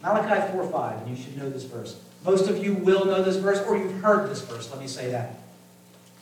[0.02, 1.98] Malachi 4 5, and you should know this verse.
[2.24, 4.70] Most of you will know this verse, or you've heard this verse.
[4.70, 5.38] Let me say that.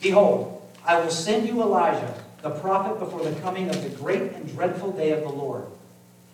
[0.01, 4.53] Behold, I will send you Elijah, the prophet, before the coming of the great and
[4.53, 5.65] dreadful day of the Lord.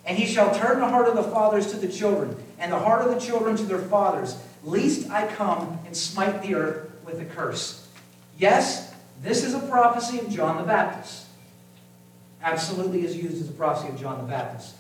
[0.05, 3.05] And he shall turn the heart of the fathers to the children, and the heart
[3.05, 7.25] of the children to their fathers, lest I come and smite the earth with a
[7.25, 7.87] curse.
[8.37, 11.25] Yes, this is a prophecy of John the Baptist.
[12.41, 14.75] Absolutely is used as a prophecy of John the Baptist.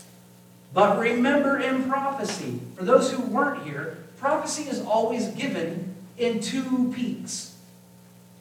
[0.73, 6.91] But remember in prophecy, for those who weren't here, prophecy is always given in two
[6.95, 7.48] peaks.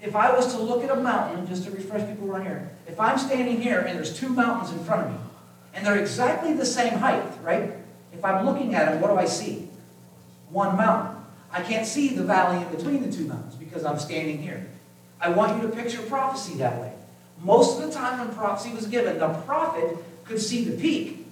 [0.01, 3.01] If I was to look at a mountain, just to refresh people around here, if
[3.01, 5.19] I'm standing here and there's two mountains in front of me,
[5.75, 7.73] and they're exactly the same height, right?
[8.13, 9.69] If I'm looking at them, what do I see?
[10.51, 11.17] One mountain.
[11.51, 14.67] I can't see the valley in between the two mountains because I'm standing here.
[15.21, 16.93] I want you to picture prophecy that way.
[17.43, 21.27] Most of the time when prophecy was given, the prophet could see the peak,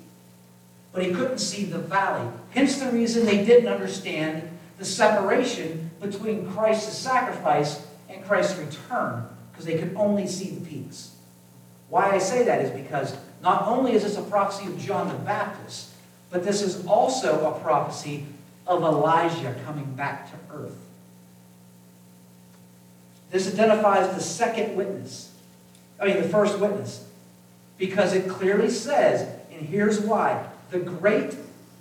[0.92, 2.28] but he couldn't see the valley.
[2.50, 4.48] Hence the reason they didn't understand
[4.78, 7.85] the separation between Christ's sacrifice
[8.16, 11.12] and Christ's return, because they could only see the peaks.
[11.88, 15.14] Why I say that is because not only is this a prophecy of John the
[15.14, 15.90] Baptist,
[16.30, 18.26] but this is also a prophecy
[18.66, 20.76] of Elijah coming back to earth.
[23.30, 25.32] This identifies the second witness.
[26.00, 27.06] I mean, the first witness.
[27.78, 31.36] Because it clearly says, and here's why the great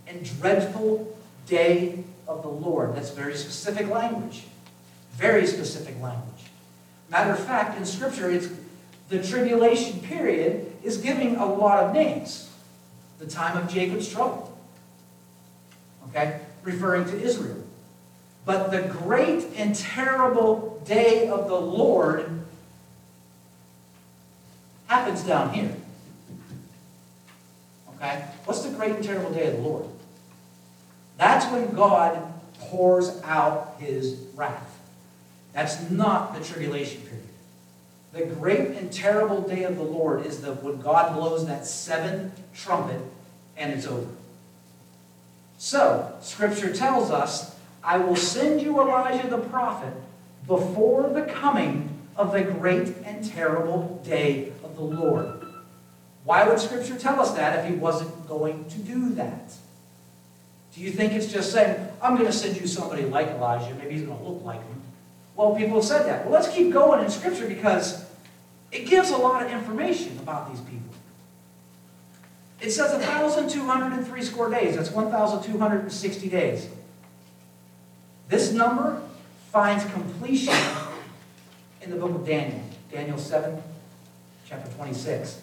[0.08, 1.18] and dreadful
[1.48, 2.96] day of the Lord.
[2.96, 4.44] That's very specific language.
[5.16, 6.44] Very specific language.
[7.10, 8.50] Matter of fact, in Scripture, it's
[9.10, 12.50] the tribulation period is giving a lot of names.
[13.20, 14.58] The time of Jacob's trouble.
[16.10, 16.42] Okay?
[16.64, 17.64] Referring to Israel.
[18.46, 22.30] But the great and terrible day of the Lord
[24.88, 25.76] happens down here.
[27.96, 28.26] Okay?
[28.46, 29.86] What's the great and terrible day of the Lord?
[31.18, 32.22] That's when God
[32.60, 34.75] pours out his wrath.
[35.56, 37.22] That's not the tribulation period.
[38.12, 42.40] The great and terrible day of the Lord is the when God blows that seventh
[42.54, 43.02] trumpet
[43.58, 44.12] and it's over.
[45.58, 49.94] So, Scripture tells us, I will send you Elijah the prophet
[50.46, 55.42] before the coming of the great and terrible day of the Lord.
[56.26, 59.54] Why would Scripture tell us that if he wasn't going to do that?
[60.74, 63.94] Do you think it's just saying, I'm going to send you somebody like Elijah, maybe
[63.94, 64.60] he's going to look like?
[65.36, 66.26] Well, people have said that.
[66.26, 68.06] Well, let's keep going in Scripture because
[68.72, 70.82] it gives a lot of information about these people.
[72.62, 74.76] It says 1,203 score days.
[74.76, 76.68] That's 1,260 days.
[78.28, 79.02] This number
[79.52, 80.56] finds completion
[81.82, 82.62] in the book of Daniel,
[82.92, 83.62] Daniel 7,
[84.48, 85.42] chapter 26.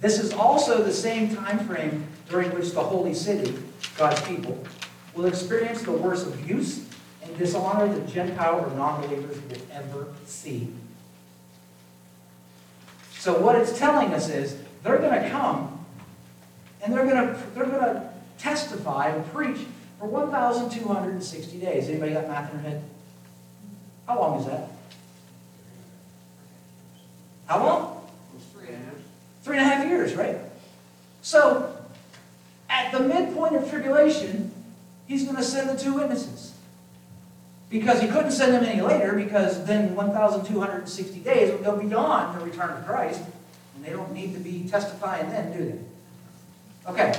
[0.00, 3.54] This is also the same time frame during which the holy city,
[3.96, 4.58] God's people,
[5.14, 6.89] will experience the worst abuse
[7.38, 10.72] dishonor that Gentile or non-believers will ever see.
[13.18, 15.84] So what it's telling us is they're going to come
[16.82, 19.58] and they're going to they're going to testify and preach
[19.98, 21.88] for 1,260 days.
[21.88, 22.84] Anybody got math in their head?
[24.06, 24.70] How long is that?
[27.46, 28.08] How long?
[28.54, 28.94] Three and a half.
[29.42, 30.38] Three and a half years, right?
[31.20, 31.76] So,
[32.70, 34.52] at the midpoint of tribulation,
[35.06, 36.54] he's going to send the two witnesses.
[37.70, 42.44] Because he couldn't send them any later, because then 1,260 days would go beyond the
[42.44, 43.22] return of Christ,
[43.76, 46.90] and they don't need to be testifying then, do they?
[46.90, 47.16] Okay,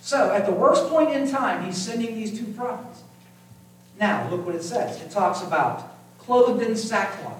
[0.00, 3.04] so at the worst point in time, he's sending these two prophets.
[4.00, 5.00] Now, look what it says.
[5.00, 7.38] It talks about clothed in sackcloth.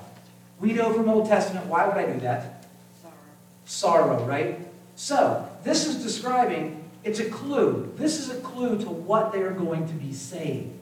[0.60, 2.64] We know from Old Testament, why would I do that?
[3.02, 3.14] Sorrow.
[3.64, 4.60] Sorrow, right?
[4.94, 7.92] So, this is describing, it's a clue.
[7.96, 10.78] This is a clue to what they are going to be saying.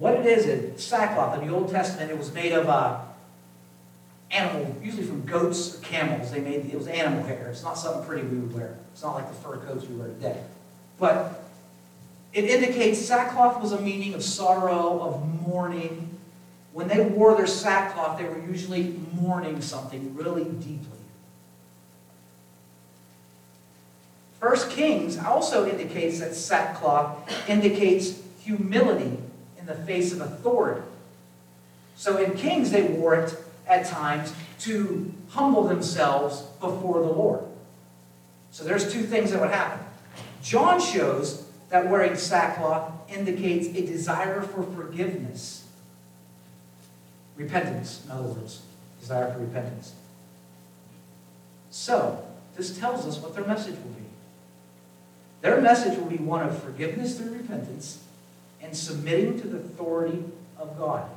[0.00, 1.38] What it is, is sackcloth.
[1.38, 3.00] In the Old Testament, it was made of uh,
[4.30, 6.32] animal, usually from goats or camels.
[6.32, 7.48] They made it was animal hair.
[7.50, 8.78] It's not something pretty we would wear.
[8.92, 10.42] It's not like the fur coats we wear today.
[10.98, 11.44] But
[12.32, 16.18] it indicates sackcloth was a meaning of sorrow, of mourning.
[16.72, 20.98] When they wore their sackcloth, they were usually mourning something really deeply.
[24.40, 29.18] First Kings also indicates that sackcloth indicates humility
[29.70, 30.82] the face of authority.
[31.96, 37.40] So in Kings, they wore it at times to humble themselves before the Lord.
[38.50, 39.84] So there's two things that would happen.
[40.42, 45.64] John shows that wearing sackcloth indicates a desire for forgiveness.
[47.36, 48.62] Repentance, in other words,
[49.00, 49.92] desire for repentance.
[51.70, 52.24] So,
[52.56, 54.04] this tells us what their message will be.
[55.40, 58.02] Their message will be one of forgiveness through repentance
[58.62, 60.22] and submitting to the authority
[60.58, 61.08] of God.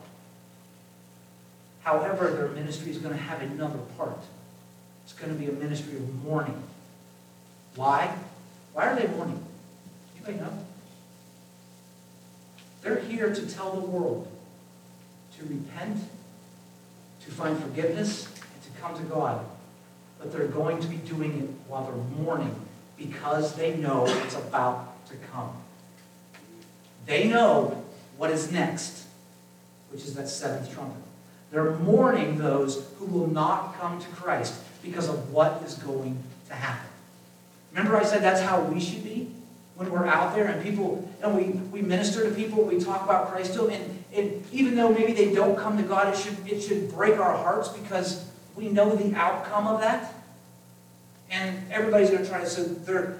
[1.83, 4.19] However, their ministry is going to have another part.
[5.03, 6.63] It's going to be a ministry of mourning.
[7.75, 8.15] Why?
[8.73, 9.43] Why are they mourning?
[10.15, 10.65] Anybody know?
[12.81, 14.27] They're here to tell the world
[15.37, 15.99] to repent,
[17.25, 19.45] to find forgiveness, and to come to God.
[20.19, 22.55] But they're going to be doing it while they're mourning
[22.97, 25.62] because they know it's about to come.
[27.05, 27.83] They know
[28.17, 29.05] what is next,
[29.91, 31.01] which is that seventh trumpet.
[31.51, 36.53] They're mourning those who will not come to Christ because of what is going to
[36.53, 36.89] happen.
[37.71, 39.31] Remember I said that's how we should be
[39.75, 43.31] when we're out there and people, and we, we minister to people, we talk about
[43.31, 46.37] Christ to them, and, and even though maybe they don't come to God, it should,
[46.47, 50.13] it should break our hearts because we know the outcome of that.
[51.31, 53.19] And everybody's going to try to, so their,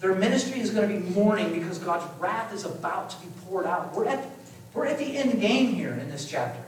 [0.00, 3.66] their ministry is going to be mourning because God's wrath is about to be poured
[3.66, 3.94] out.
[3.94, 4.24] We're at,
[4.72, 6.62] we're at the end game here in this chapter.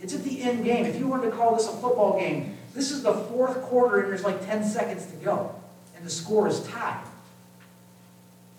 [0.00, 0.84] It's at the end game.
[0.84, 4.10] If you wanted to call this a football game, this is the fourth quarter and
[4.10, 5.54] there's like 10 seconds to go.
[5.96, 7.04] And the score is tied.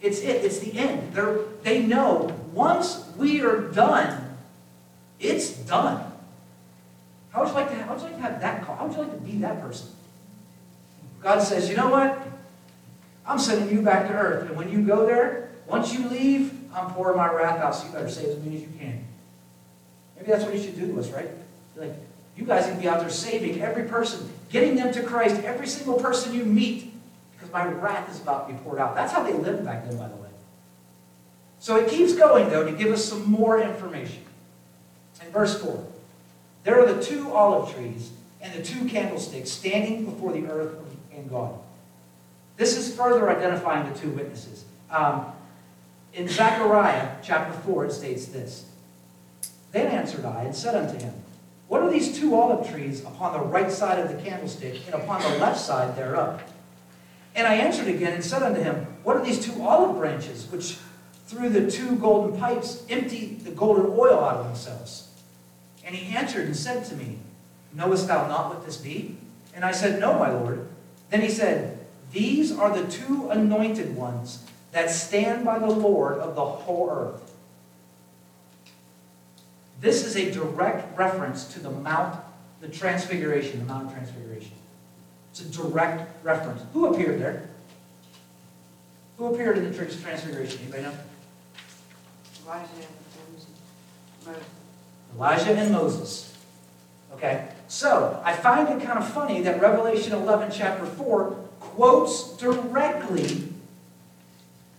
[0.01, 0.45] It's it.
[0.45, 1.13] It's the end.
[1.13, 4.37] They're, they know once we are done,
[5.19, 6.11] it's done.
[7.31, 8.77] How would you like to have, how would you like to have that call?
[8.77, 9.89] How would you like to be that person?
[11.21, 12.17] God says, you know what?
[13.27, 14.49] I'm sending you back to earth.
[14.49, 17.93] And when you go there, once you leave, I'm pouring my wrath out, so you
[17.93, 19.03] better save as many as you can.
[20.15, 21.29] Maybe that's what he should do to us, right?
[21.75, 21.93] Like,
[22.37, 25.67] you guys need to be out there saving every person, getting them to Christ, every
[25.67, 26.93] single person you meet,
[27.33, 28.95] because my wrath is about to be poured out.
[28.95, 30.29] That's how they lived back then, by the way.
[31.59, 34.23] So it keeps going, though, to give us some more information.
[35.25, 35.83] In verse 4,
[36.63, 38.11] there are the two olive trees
[38.41, 40.75] and the two candlesticks standing before the earth
[41.13, 41.57] and God.
[42.57, 44.65] This is further identifying the two witnesses.
[44.89, 45.25] Um,
[46.13, 48.65] in Zechariah chapter 4, it states this
[49.71, 51.13] Then answered I and said unto him,
[51.67, 55.21] What are these two olive trees upon the right side of the candlestick and upon
[55.21, 56.41] the left side thereof?
[57.35, 60.77] And I answered again and said unto him, What are these two olive branches which
[61.27, 65.09] through the two golden pipes empty the golden oil out of themselves?
[65.83, 67.19] And he answered and said to me,
[67.73, 69.17] Knowest thou not what this be?
[69.53, 70.67] And I said, No, my Lord.
[71.09, 71.74] Then he said,
[72.15, 77.35] These are the two anointed ones that stand by the Lord of the whole earth.
[79.81, 82.17] This is a direct reference to the Mount,
[82.61, 84.53] the Transfiguration, the Mount of Transfiguration.
[85.31, 86.61] It's a direct reference.
[86.71, 87.49] Who appeared there?
[89.17, 90.61] Who appeared in the Transfiguration?
[90.61, 90.93] Anybody know?
[92.45, 92.87] Elijah and
[93.33, 93.47] Moses.
[94.25, 94.43] Moses.
[95.13, 96.33] Elijah and Moses.
[97.11, 97.49] Okay?
[97.67, 101.44] So, I find it kind of funny that Revelation 11, chapter 4,
[101.75, 103.49] quotes directly,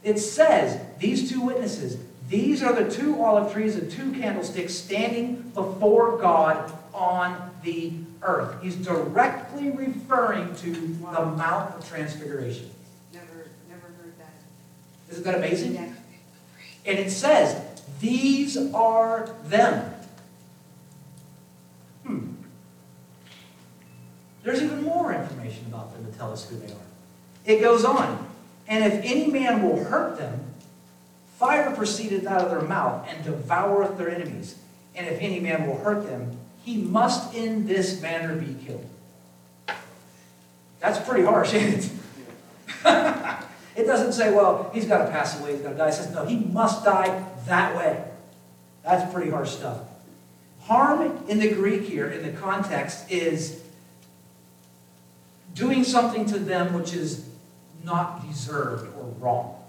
[0.03, 5.51] it says, these two witnesses, these are the two olive trees and two candlesticks standing
[5.55, 7.93] before God on the
[8.23, 8.63] earth.
[8.63, 12.71] He's directly referring to the Mount of Transfiguration.
[13.13, 14.33] Never, never heard that.
[15.11, 15.75] Isn't that amazing?
[15.75, 15.93] Yeah.
[16.87, 17.63] And it says,
[18.01, 19.93] these are them.
[22.07, 22.29] Hmm.
[24.43, 26.86] There's even more information about them to tell us who they are.
[27.47, 28.29] It goes on,
[28.67, 30.41] and if any man will hurt them,
[31.39, 34.57] fire proceedeth out of their mouth and devoureth their enemies.
[34.95, 38.89] And if any man will hurt them, he must in this manner be killed.
[40.81, 41.93] That's pretty harsh, isn't
[42.85, 43.33] it?
[43.77, 45.89] It doesn't say, well, he's got to pass away, he's got to die.
[45.89, 48.03] It says, no, he must die that way.
[48.83, 49.81] That's pretty harsh stuff.
[50.63, 53.61] Harm in the Greek here, in the context, is
[55.55, 57.26] doing something to them which is
[57.87, 59.63] not deserved or wrong.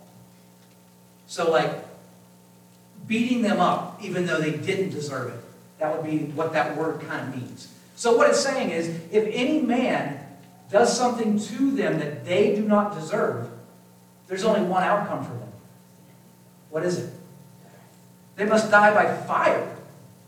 [1.28, 1.72] So, like,
[3.08, 5.40] beating them up even though they didn't deserve it.
[5.80, 7.72] That would be what that word kind of means.
[7.96, 10.20] So, what it's saying is if any man
[10.72, 13.50] does something to them that they do not deserve,
[14.28, 15.52] there's only one outcome for them.
[16.70, 17.14] What is it?
[18.36, 19.76] They must die by fire.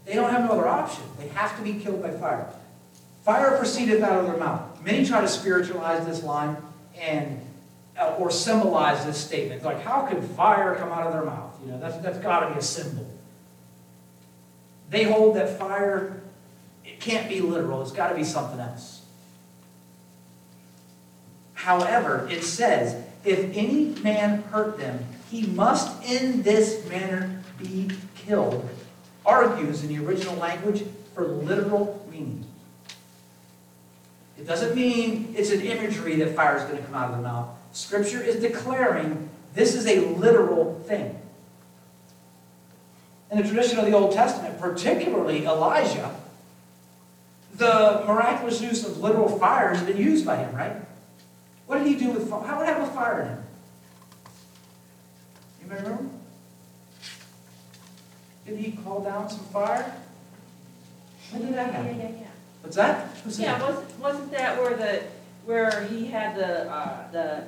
[0.06, 1.04] They don't have no other option.
[1.18, 2.48] They have to be killed by fire.
[3.24, 4.62] Fire proceedeth out of their mouth.
[4.84, 6.58] Many try to spiritualize this line
[6.98, 7.40] and
[8.00, 9.64] uh, or symbolize this statement.
[9.64, 11.54] Like, how could fire come out of their mouth?
[11.64, 13.06] You know, that's, that's got to be a symbol.
[14.90, 16.22] They hold that fire,
[16.86, 17.82] it can't be literal.
[17.82, 19.02] It's got to be something else.
[21.54, 28.68] However, it says, if any man hurt them, he must in this manner be killed,
[29.26, 30.84] argues in the original language
[31.14, 32.46] for literal meaning.
[34.38, 37.24] It doesn't mean it's an imagery that fire is going to come out of the
[37.24, 37.59] mouth.
[37.72, 41.20] Scripture is declaring this is a literal thing.
[43.32, 46.16] In the tradition of the Old Testament, particularly Elijah,
[47.56, 50.74] the miraculous use of literal fire has been used by him, right?
[51.68, 52.44] What did he do with fire?
[52.48, 53.44] How would have with fire in him?
[55.62, 56.10] Anybody remember?
[58.48, 59.94] Did he call down some fire?
[61.32, 62.00] When did that Yeah, happen?
[62.00, 62.28] yeah, yeah.
[62.62, 63.16] What's that?
[63.30, 63.68] Said Yeah, that?
[63.70, 65.04] wasn't, wasn't that where the,
[65.46, 67.44] where he had the, uh, the-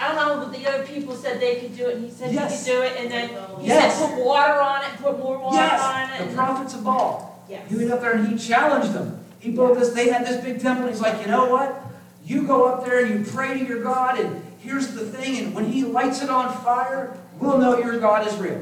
[0.00, 2.30] I don't know, but the other people said they could do it, and he said
[2.30, 2.64] he Yes.
[2.64, 3.28] could do it, and then
[3.60, 3.98] he Yes.
[3.98, 5.80] said put water on it, put more water on Yes,
[6.14, 6.18] it.
[6.18, 7.40] the and- prophets of Baal.
[7.48, 7.62] Yes.
[7.68, 9.20] He went up there and he challenged them.
[9.38, 11.82] He built this, they had this big temple, and he's like, you know what?
[12.24, 15.54] You go up there and you pray to your God, and here's the thing, and
[15.54, 18.60] when he lights it on fire, we'll know your God is real.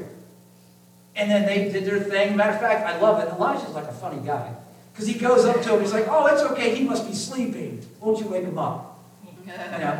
[1.15, 2.35] And then they did their thing.
[2.35, 3.29] Matter of fact, I love it.
[3.35, 4.49] Elijah's like a funny guy.
[4.93, 7.81] Because he goes up to him, he's like, oh, it's okay, he must be sleeping.
[7.99, 8.99] Won't you wake him up?
[9.45, 9.99] You know?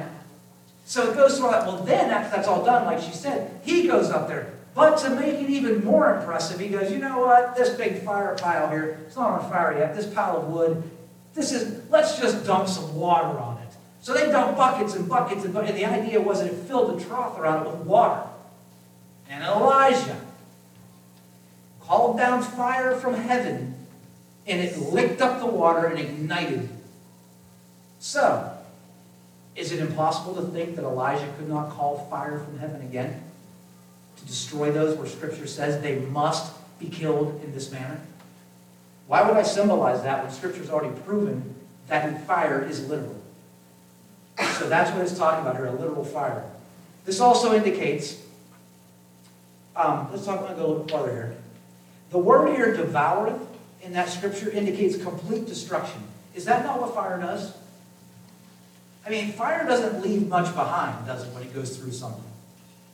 [0.85, 1.65] So it goes through all that.
[1.65, 4.53] Well, then, after that's all done, like she said, he goes up there.
[4.75, 7.55] But to make it even more impressive, he goes, you know what?
[7.55, 9.95] This big fire pile here, it's not on fire yet.
[9.95, 10.83] This pile of wood,
[11.33, 13.73] this is, let's just dump some water on it.
[14.01, 15.71] So they dumped buckets and buckets and buckets.
[15.71, 18.21] And the idea was that it filled the trough around it with water.
[19.29, 20.21] And Elijah
[21.81, 23.75] called down fire from heaven,
[24.45, 26.69] and it licked up the water and ignited.
[27.99, 28.54] So,
[29.55, 33.23] is it impossible to think that Elijah could not call fire from heaven again
[34.17, 37.99] to destroy those where Scripture says they must be killed in this manner?
[39.07, 41.55] Why would I symbolize that when Scripture's already proven
[41.87, 43.21] that fire is literal?
[44.59, 46.43] So that's what it's talking about here, a literal fire.
[47.05, 48.21] This also indicates,
[49.75, 51.37] um, let's talk, I'm going to go a little farther here.
[52.09, 53.39] The word here, devoureth,
[53.81, 56.01] in that Scripture indicates complete destruction.
[56.33, 57.53] Is that not what fire does?
[59.05, 62.23] I mean, fire doesn't leave much behind, does it, when it goes through something?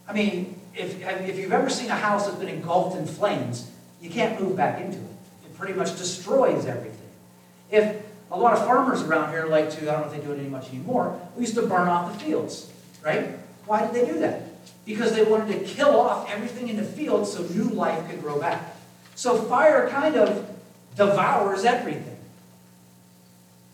[0.07, 3.70] I mean, if, if you've ever seen a house that's been engulfed in flames,
[4.01, 5.05] you can't move back into it.
[5.45, 6.97] It pretty much destroys everything.
[7.70, 10.34] If a lot of farmers around here like to, I don't know if they do
[10.34, 12.70] it any much anymore, we used to burn off the fields,
[13.03, 13.30] right?
[13.66, 14.41] Why did they do that?
[14.86, 18.39] Because they wanted to kill off everything in the field so new life could grow
[18.39, 18.76] back.
[19.16, 20.49] So fire kind of
[20.95, 22.18] devours everything.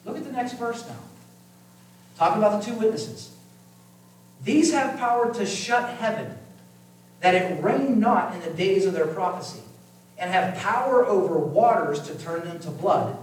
[0.06, 0.98] Look at the next verse now.
[2.18, 3.32] Talking about the two witnesses.
[4.44, 6.38] These have power to shut heaven,
[7.22, 9.62] that it rain not in the days of their prophecy,
[10.18, 13.18] and have power over waters to turn them to blood,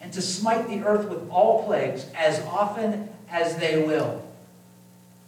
[0.00, 4.22] and to smite the earth with all plagues as often as they will.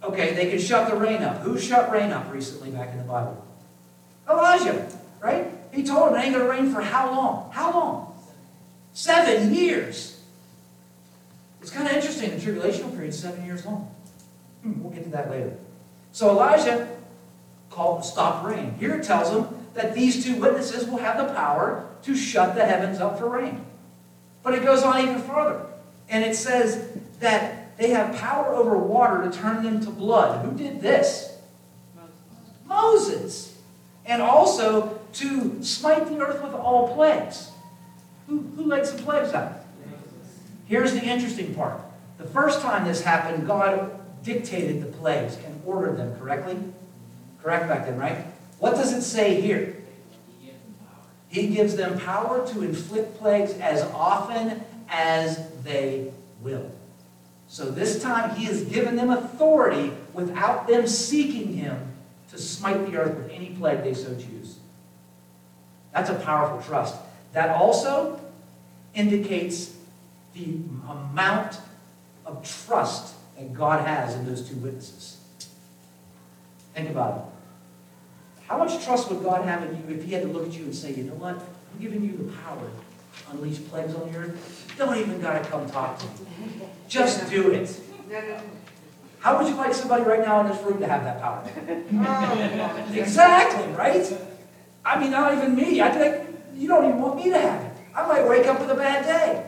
[0.03, 1.39] Okay, they can shut the rain up.
[1.39, 3.45] Who shut rain up recently back in the Bible?
[4.29, 4.91] Elijah,
[5.21, 5.47] right?
[5.73, 7.51] He told him it ain't going to rain for how long?
[7.53, 8.19] How long?
[8.93, 10.20] Seven years.
[11.61, 12.31] It's kind of interesting.
[12.31, 13.95] The tribulational period is seven years long.
[14.63, 15.57] Hmm, we'll get to that later.
[16.13, 16.89] So Elijah
[17.71, 18.75] called to stop rain.
[18.79, 22.65] Here it tells him that these two witnesses will have the power to shut the
[22.65, 23.65] heavens up for rain.
[24.43, 25.67] But it goes on even further.
[26.09, 30.45] And it says that they have power over water to turn them to blood.
[30.45, 31.39] Who did this?
[32.67, 33.57] Moses.
[34.05, 37.51] And also to smite the earth with all plagues.
[38.27, 39.53] Who, who laid some plagues out?
[40.71, 41.81] Here's the interesting part.
[42.17, 43.91] The first time this happened, God
[44.23, 46.57] dictated the plagues and ordered them correctly.
[47.43, 48.19] Correct back then, right?
[48.61, 49.77] What does it say here?
[51.29, 56.71] He gives them power to inflict plagues as often as they will.
[57.49, 61.95] So this time he has given them authority without them seeking him
[62.31, 64.61] to smite the earth with any plague they so choose.
[65.93, 66.95] That's a powerful trust.
[67.33, 68.21] That also
[68.95, 69.75] indicates
[70.35, 70.59] the
[70.89, 71.59] amount
[72.27, 75.19] of trust that God has in those two witnesses.
[76.75, 77.25] Think about it.
[78.47, 80.65] How much trust would God have in you if He had to look at you
[80.65, 81.37] and say, you know what?
[81.37, 84.75] I'm giving you the power to unleash plagues on the earth.
[84.77, 86.13] Don't even got to come talk to me.
[86.89, 87.81] Just do it.
[89.21, 91.45] How would you like somebody right now in this room to have that power?
[91.93, 94.19] Oh, Exactly, right?
[94.85, 95.81] I mean, not even me.
[95.83, 96.27] I think
[96.57, 97.73] you don't even want me to have it.
[97.95, 99.47] I might wake up with a bad day.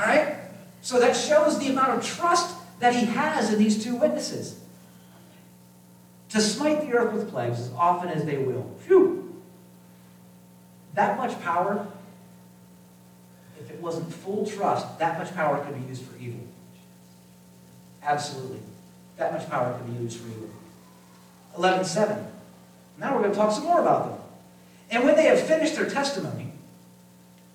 [0.00, 0.36] All right?
[0.80, 4.58] So that shows the amount of trust that he has in these two witnesses.
[6.30, 8.74] To smite the earth with plagues as often as they will.
[8.86, 9.42] Phew!
[10.94, 11.86] That much power,
[13.60, 16.40] if it wasn't full trust, that much power could be used for evil.
[18.02, 18.60] Absolutely.
[19.18, 20.48] That much power could be used for evil.
[21.58, 22.24] 11:7.
[22.96, 24.18] Now we're going to talk some more about them.
[24.90, 26.49] And when they have finished their testimony,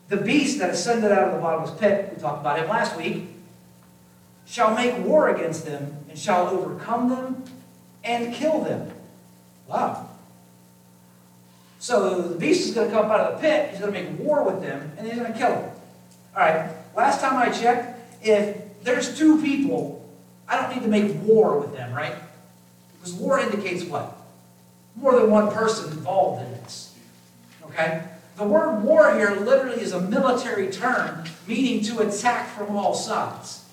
[0.08, 3.28] the beast that ascended out of the bottomless pit, we talked about him last week,
[4.46, 7.44] shall make war against them and shall overcome them
[8.04, 8.92] and kill them.
[9.68, 10.10] Wow.
[11.80, 14.04] So the beast is going to come up out of the pit, he's going to
[14.04, 15.72] make war with them, and he's going to kill them.
[16.36, 20.08] All right, last time I checked, if there's two people,
[20.48, 22.16] I don't need to make war with them, right?
[22.94, 24.16] Because war indicates what?
[24.96, 26.96] More than one person involved in this.
[27.66, 28.04] Okay?
[28.38, 33.64] The word war here literally is a military term meaning to attack from all sides.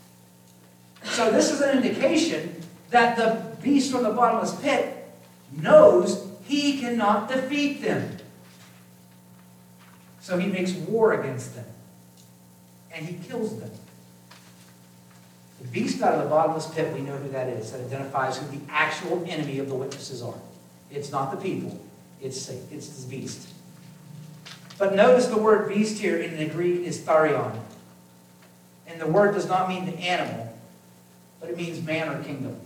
[1.05, 5.11] So this is an indication that the beast from the bottomless pit
[5.61, 8.19] knows he cannot defeat them.
[10.21, 11.67] So he makes war against them.
[12.95, 13.71] And he kills them.
[15.61, 17.73] The beast out of the bottomless pit, we know who that is.
[17.73, 20.39] That identifies who the actual enemy of the witnesses are.
[20.91, 21.81] It's not the people.
[22.21, 22.69] It's Satan.
[22.71, 23.49] It's the beast.
[24.79, 27.59] But notice the word beast here in the Greek is therion.
[28.87, 30.57] And the word does not mean the animal,
[31.41, 32.61] but it means man or kingdom.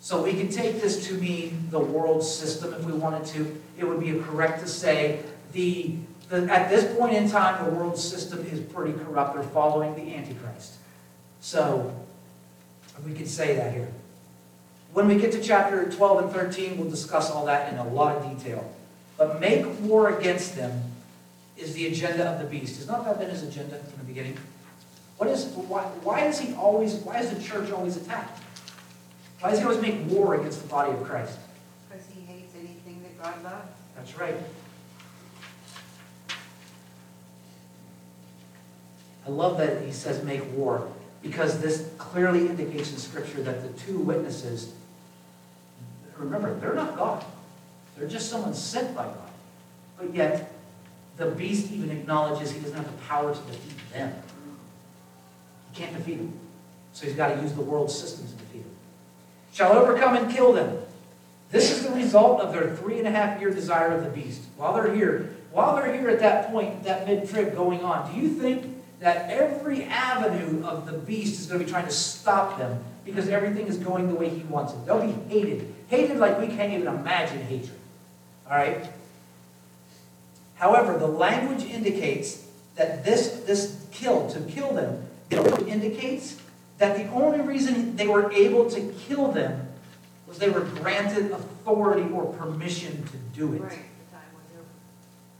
[0.00, 3.60] So we can take this to mean the world system if we wanted to.
[3.76, 5.20] It would be correct to say
[5.52, 5.96] the,
[6.28, 9.34] the at this point in time, the world system is pretty corrupt.
[9.34, 10.74] They're following the Antichrist.
[11.40, 11.92] So
[13.04, 13.88] we could say that here.
[14.92, 18.16] When we get to chapter 12 and 13, we'll discuss all that in a lot
[18.16, 18.75] of detail.
[19.16, 20.82] But make war against them
[21.56, 22.76] is the agenda of the beast.
[22.76, 24.36] Has not that been his agenda from the beginning?
[25.16, 28.40] What is why, why is he always why is the church always attacked?
[29.40, 31.38] Why does he always make war against the body of Christ?
[31.88, 33.68] Because he hates anything that God loves.
[33.96, 34.36] That's right.
[39.26, 40.86] I love that he says make war
[41.22, 44.72] because this clearly indicates in Scripture that the two witnesses,
[46.16, 47.24] remember, they're not God.
[47.96, 49.30] They're just someone sent by God.
[49.98, 50.52] But yet,
[51.16, 54.14] the beast even acknowledges he doesn't have the power to defeat them.
[55.72, 56.38] He can't defeat them.
[56.92, 58.76] So he's got to use the world system to defeat them.
[59.52, 60.78] Shall overcome and kill them.
[61.50, 64.42] This is the result of their three and a half year desire of the beast.
[64.56, 68.20] While they're here, while they're here at that point, that mid trip going on, do
[68.20, 68.66] you think
[69.00, 73.28] that every avenue of the beast is going to be trying to stop them because
[73.28, 74.84] everything is going the way he wants it?
[74.84, 75.72] They'll be hated.
[75.88, 77.78] Hated like we can't even imagine hatred.
[78.50, 78.88] All right?
[80.56, 85.06] However, the language indicates that this, this kill, to kill them,
[85.66, 86.40] indicates
[86.78, 89.68] that the only reason they were able to kill them
[90.26, 93.62] was they were granted authority or permission to do it.
[93.62, 94.64] Right, the time was over.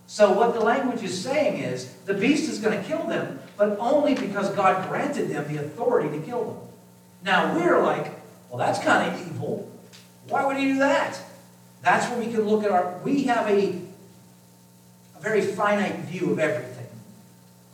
[0.06, 3.78] So what the language is saying is the beast is going to kill them, but
[3.78, 6.56] only because God granted them the authority to kill them.
[7.22, 8.12] Now we're like,
[8.48, 9.70] well, that's kind of evil.
[10.28, 11.20] Why would he do that?
[11.86, 16.40] That's where we can look at our, we have a, a very finite view of
[16.40, 16.88] everything.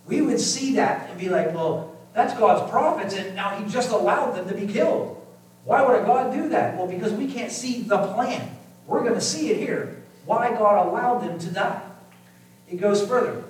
[0.06, 3.90] We would see that and be like, well, that's God's prophets, and now he just
[3.90, 5.26] allowed them to be killed.
[5.64, 6.76] Why would a God do that?
[6.76, 8.54] Well, because we can't see the plan.
[8.86, 10.02] We're going to see it here.
[10.26, 11.80] Why God allowed them to die.
[12.68, 13.42] It goes further.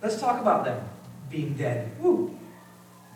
[0.00, 0.80] Let's talk about them
[1.28, 1.90] being dead.
[1.98, 2.38] Woo.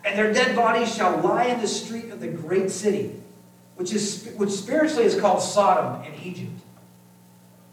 [0.03, 3.21] And their dead bodies shall lie in the street of the great city,
[3.75, 6.51] which is which spiritually is called Sodom and Egypt,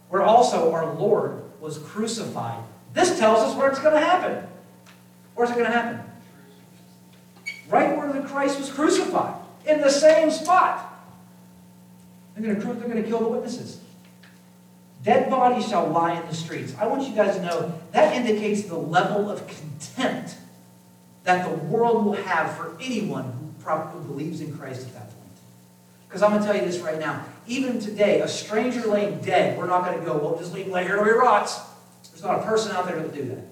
[0.09, 2.63] where also our Lord was crucified.
[2.93, 4.47] This tells us where it's going to happen.
[5.35, 6.01] Where's it going to happen?
[7.69, 9.35] Right where the Christ was crucified,
[9.67, 10.87] in the same spot.
[12.35, 13.81] They're going to, they're going to kill the witnesses.
[15.03, 16.75] Dead bodies shall lie in the streets.
[16.79, 20.35] I want you guys to know that indicates the level of contempt
[21.25, 25.10] that the world will have for anyone who probably believes in Christ at that.
[26.11, 27.25] Because I'm going to tell you this right now.
[27.47, 30.73] Even today, a stranger laying dead, we're not going to go, well, just leave him
[30.73, 31.61] lay here till he rots.
[32.11, 33.45] There's not a person out there that would do that.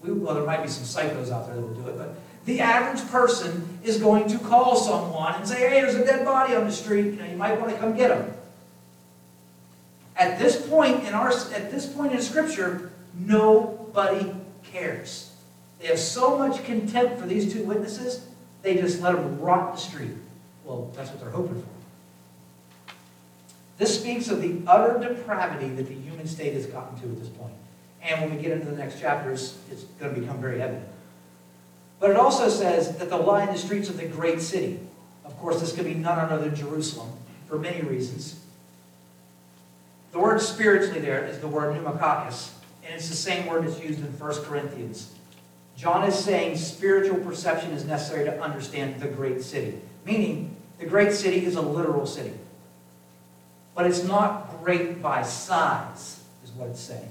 [0.00, 2.60] We, well, there might be some psychos out there that will do it, but the
[2.60, 6.64] average person is going to call someone and say, hey, there's a dead body on
[6.64, 7.06] the street.
[7.06, 8.32] You know, you might want to come get him.
[10.14, 14.32] At this point in our at this point in Scripture, nobody
[14.62, 15.32] cares.
[15.80, 18.26] They have so much contempt for these two witnesses,
[18.62, 20.10] they just let them rot the street.
[20.68, 21.68] Well, that's what they're hoping for.
[23.78, 27.30] This speaks of the utter depravity that the human state has gotten to at this
[27.30, 27.54] point.
[28.02, 30.86] And when we get into the next chapters, it's going to become very evident.
[32.00, 34.78] But it also says that they'll lie in the streets of the great city.
[35.24, 37.12] Of course, this could be none other than Jerusalem
[37.46, 38.38] for many reasons.
[40.12, 42.50] The word spiritually there is the word pneumatikos,
[42.84, 45.14] and it's the same word that's used in 1 Corinthians.
[45.76, 51.12] John is saying spiritual perception is necessary to understand the great city, meaning the great
[51.12, 52.32] city is a literal city.
[53.74, 57.10] but it's not great by size, is what it's saying.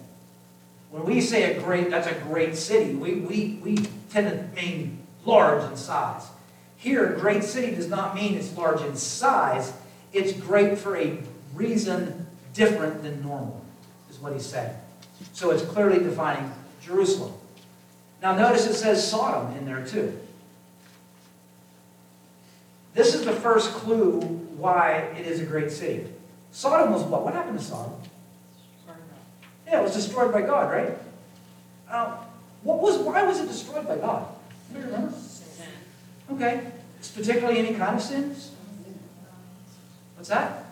[0.91, 3.78] When we say a great, that's a great city, we, we, we
[4.09, 6.28] tend to mean large in size.
[6.76, 9.72] Here, great city does not mean it's large in size,
[10.11, 11.18] it's great for a
[11.53, 13.63] reason different than normal,
[14.09, 14.76] is what he's saying.
[15.32, 16.51] So it's clearly defining
[16.82, 17.34] Jerusalem.
[18.22, 20.20] Now notice it says Sodom in there too.
[22.98, 24.22] This is the first clue
[24.58, 26.08] why it is a great city.
[26.52, 27.24] Sodom was what?
[27.24, 27.93] What happened to Sodom?
[29.68, 30.98] Yeah, it was destroyed by God, right?
[31.88, 32.18] Uh,
[32.64, 32.98] what was?
[32.98, 34.28] Why was it destroyed by God?
[34.74, 35.14] Do you remember?
[36.32, 36.72] Okay.
[36.98, 38.54] It's particularly any kind of sins.
[40.16, 40.66] What's that?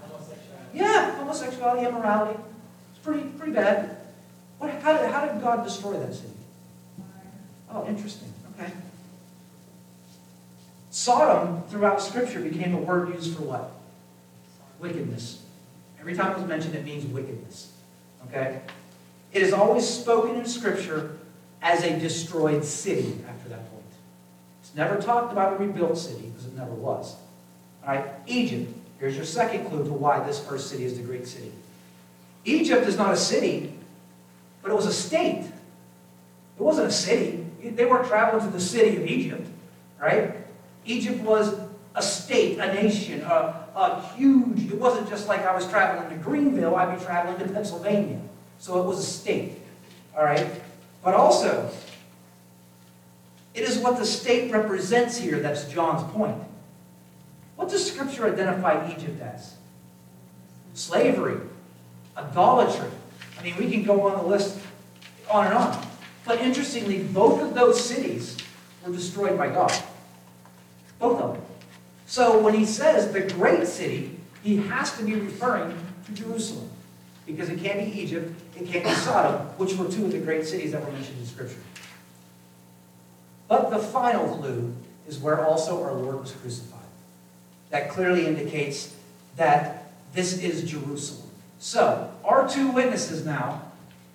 [0.74, 2.40] Yeah, homosexuality, immorality.
[2.90, 3.98] It's pretty pretty bad.
[4.58, 4.72] What?
[4.82, 6.34] How did, how did God destroy that city?
[7.70, 8.34] Oh, interesting.
[8.56, 8.72] Okay.
[11.06, 13.72] Sodom, throughout Scripture, became a word used for what?
[14.80, 15.44] Wickedness.
[16.00, 17.72] Every time it was mentioned, it means wickedness.
[18.28, 18.60] Okay?
[19.32, 21.16] It is always spoken in Scripture
[21.62, 23.86] as a destroyed city after that point.
[24.64, 27.16] It's never talked about a rebuilt city, because it never was.
[27.84, 28.06] All right?
[28.26, 28.76] Egypt.
[29.00, 31.52] Here's your second clue to why this first city is the great city.
[32.46, 33.72] Egypt is not a city,
[34.64, 35.46] but it was a state.
[36.58, 37.46] It wasn't a city.
[37.62, 39.48] They weren't traveling to the city of Egypt,
[40.02, 40.38] right?
[40.86, 41.56] Egypt was
[41.96, 46.24] a state, a nation, a, a huge, it wasn't just like I was traveling to
[46.24, 48.20] Greenville, I'd be traveling to Pennsylvania.
[48.60, 49.54] So it was a state,
[50.16, 50.48] all right?
[51.04, 51.72] But also,
[53.54, 56.38] it is what the state represents here that's John's point.
[57.56, 59.56] What does Scripture identify Egypt as?
[60.74, 61.40] Slavery,
[62.18, 62.90] idolatry.
[63.40, 64.60] I mean, we can go on the list
[65.32, 65.88] on and on.
[66.26, 68.36] But interestingly, both of those cities
[68.86, 69.72] were destroyed by God.
[71.00, 71.44] Both of them.
[72.06, 75.76] So when he says the great city, he has to be referring
[76.06, 76.70] to Jerusalem.
[77.26, 80.46] Because it can't be Egypt, it can't be Sodom, which were two of the great
[80.46, 81.58] cities that were mentioned in Scripture.
[83.48, 84.76] But the final clue
[85.08, 86.80] is where also our Lord was crucified.
[87.72, 88.96] That clearly indicates
[89.38, 91.30] that this is Jerusalem.
[91.60, 93.62] So, our two witnesses now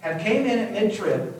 [0.01, 1.35] have came in at mid-trib.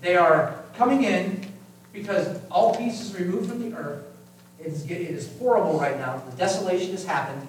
[0.00, 1.46] They are coming in
[1.92, 4.04] because all peace is removed from the earth.
[4.62, 6.22] It is, it is horrible right now.
[6.30, 7.48] The desolation has happened.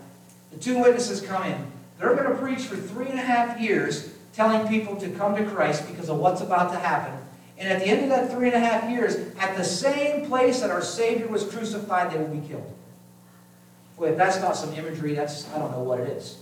[0.51, 1.72] The two witnesses come in.
[1.99, 5.45] They're going to preach for three and a half years, telling people to come to
[5.45, 7.18] Christ because of what's about to happen.
[7.57, 10.61] And at the end of that three and a half years, at the same place
[10.61, 12.74] that our Savior was crucified, they will be killed.
[13.97, 16.39] Boy, if that's not some imagery, that's, I don't know what it is.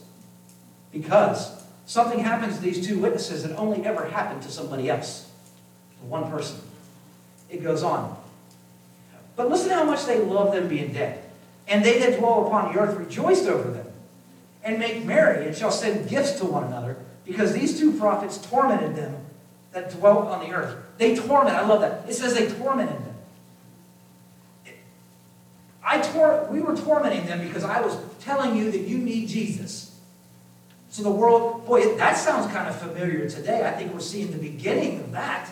[0.91, 5.29] Because something happens to these two witnesses that only ever happened to somebody else,
[5.99, 6.59] to one person.
[7.49, 8.20] It goes on.
[9.35, 11.23] But listen how much they love them being dead.
[11.67, 13.87] And they that dwell upon the earth rejoiced over them,
[14.63, 18.95] and make merry, and shall send gifts to one another, because these two prophets tormented
[18.95, 19.15] them
[19.71, 20.75] that dwelt on the earth.
[20.97, 22.09] They torment, I love that.
[22.09, 23.15] It says they tormented them.
[25.83, 29.99] I tor- we were tormenting them because I was telling you that you need Jesus.
[30.89, 33.65] So the world, boy, that sounds kind of familiar today.
[33.65, 35.49] I think we're seeing the beginning of that.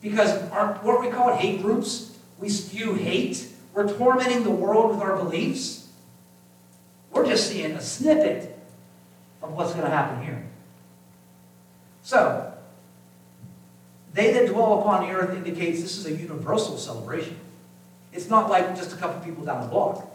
[0.00, 2.09] Because our, what we call hate groups,
[2.40, 3.46] we spew hate.
[3.74, 5.88] We're tormenting the world with our beliefs.
[7.12, 8.58] We're just seeing a snippet
[9.42, 10.44] of what's going to happen here.
[12.02, 12.52] So,
[14.12, 17.36] they that dwell upon the earth indicates this is a universal celebration.
[18.12, 20.08] It's not like just a couple people down the block.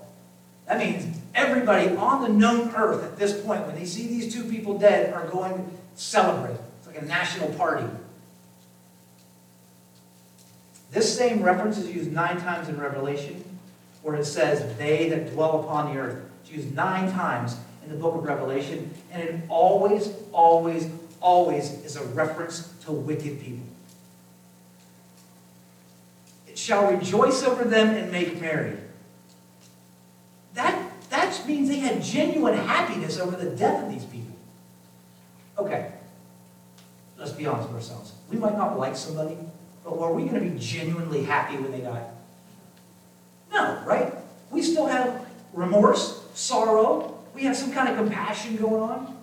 [0.67, 4.43] That means everybody on the known earth at this point, when they see these two
[4.45, 6.57] people dead, are going to celebrate.
[6.79, 7.87] It's like a national party.
[10.95, 13.43] This same reference is used nine times in Revelation,
[14.01, 16.23] where it says, they that dwell upon the earth.
[16.41, 20.89] It's used nine times in the book of Revelation, and it always, always,
[21.19, 23.67] always is a reference to wicked people.
[26.47, 28.77] It shall rejoice over them and make merry.
[30.53, 34.37] That, that means they had genuine happiness over the death of these people.
[35.57, 35.91] Okay,
[37.17, 38.13] let's be honest with ourselves.
[38.31, 39.37] We might not like somebody,
[39.85, 42.09] but are we going to be genuinely happy when they die?
[43.53, 44.13] No, right?
[44.49, 47.19] We still have remorse, sorrow.
[47.35, 49.17] We have some kind of compassion going on.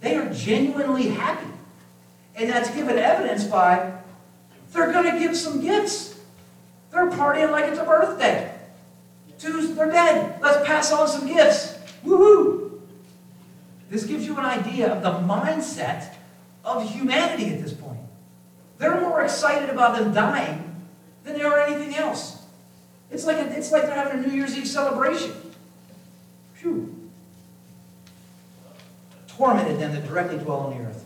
[0.00, 1.46] They are genuinely happy.
[2.34, 3.92] And that's given evidence by
[4.72, 6.20] they're going to give some gifts.
[6.90, 8.52] They're partying like it's a birthday.
[9.38, 10.40] Two's, they're dead.
[10.42, 11.78] Let's pass on some gifts.
[12.04, 12.80] Woohoo!
[13.90, 16.14] This gives you an idea of the mindset
[16.64, 17.85] of humanity at this point.
[18.78, 20.86] They're more excited about them dying
[21.24, 22.42] than they are anything else.
[23.10, 25.32] It's like, a, it's like they're having a New Year's Eve celebration.
[26.54, 26.94] Phew.
[29.28, 31.04] tormented them that directly dwell on the earth.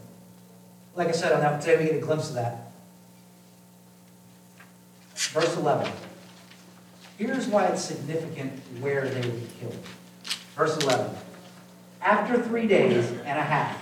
[0.95, 2.73] Like I said on that, today we get a glimpse of that.
[5.15, 5.93] Verse 11.
[7.19, 9.77] Here's why it's significant where they were killed.
[10.57, 11.15] Verse 11.
[12.01, 13.77] After three days and a half,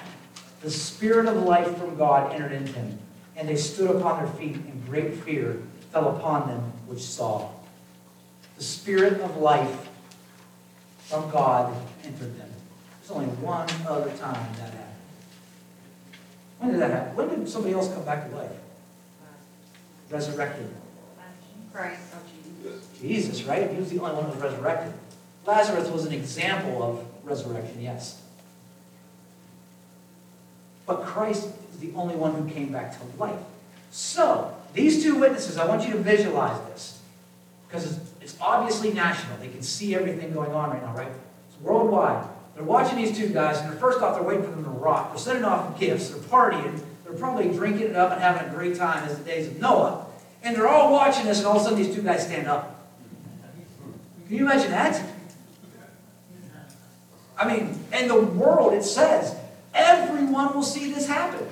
[0.60, 2.98] the Spirit of life from God entered into him,
[3.38, 5.62] and they stood upon their feet, and great fear
[5.92, 7.48] fell upon them which saw.
[8.56, 9.88] The Spirit of life
[11.06, 11.72] from God
[12.04, 12.50] entered them.
[13.00, 14.84] There's only one other time that happened.
[16.58, 17.16] When did that happen?
[17.16, 18.50] When did somebody else come back to life?
[20.10, 20.74] Resurrected.
[21.72, 22.00] Christ.
[22.14, 22.70] Oh,
[23.00, 23.70] Jesus, right?
[23.70, 24.92] He was the only one who was resurrected.
[25.46, 28.20] Lazarus was an example of resurrection, yes.
[30.88, 33.38] But Christ is the only one who came back to life.
[33.90, 37.00] So, these two witnesses, I want you to visualize this.
[37.68, 39.36] Because it's, obviously national.
[39.38, 41.08] They can see everything going on right now, right?
[41.08, 42.26] It's worldwide.
[42.54, 45.10] They're watching these two guys, and first off, they're waiting for them to rot.
[45.10, 46.10] They're sending off gifts.
[46.10, 46.80] They're partying.
[47.04, 50.06] They're probably drinking it up and having a great time as the days of Noah.
[50.42, 52.86] And they're all watching this, and all of a sudden these two guys stand up.
[54.28, 55.02] Can you imagine that?
[57.36, 59.34] I mean, and the world, it says
[59.78, 61.46] everyone will see this happen.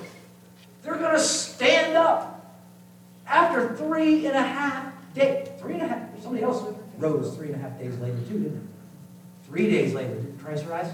[0.83, 2.55] They're going to stand up
[3.25, 5.47] after three and a half days.
[5.59, 6.21] Three and a half.
[6.21, 6.63] Somebody else
[6.97, 9.47] rose three and a half days later, too, didn't they?
[9.47, 10.91] Three days later, didn't Christ rise?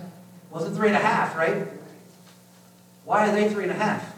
[0.51, 1.67] Wasn't three and a half, right?
[3.05, 4.13] Why are they three and a half?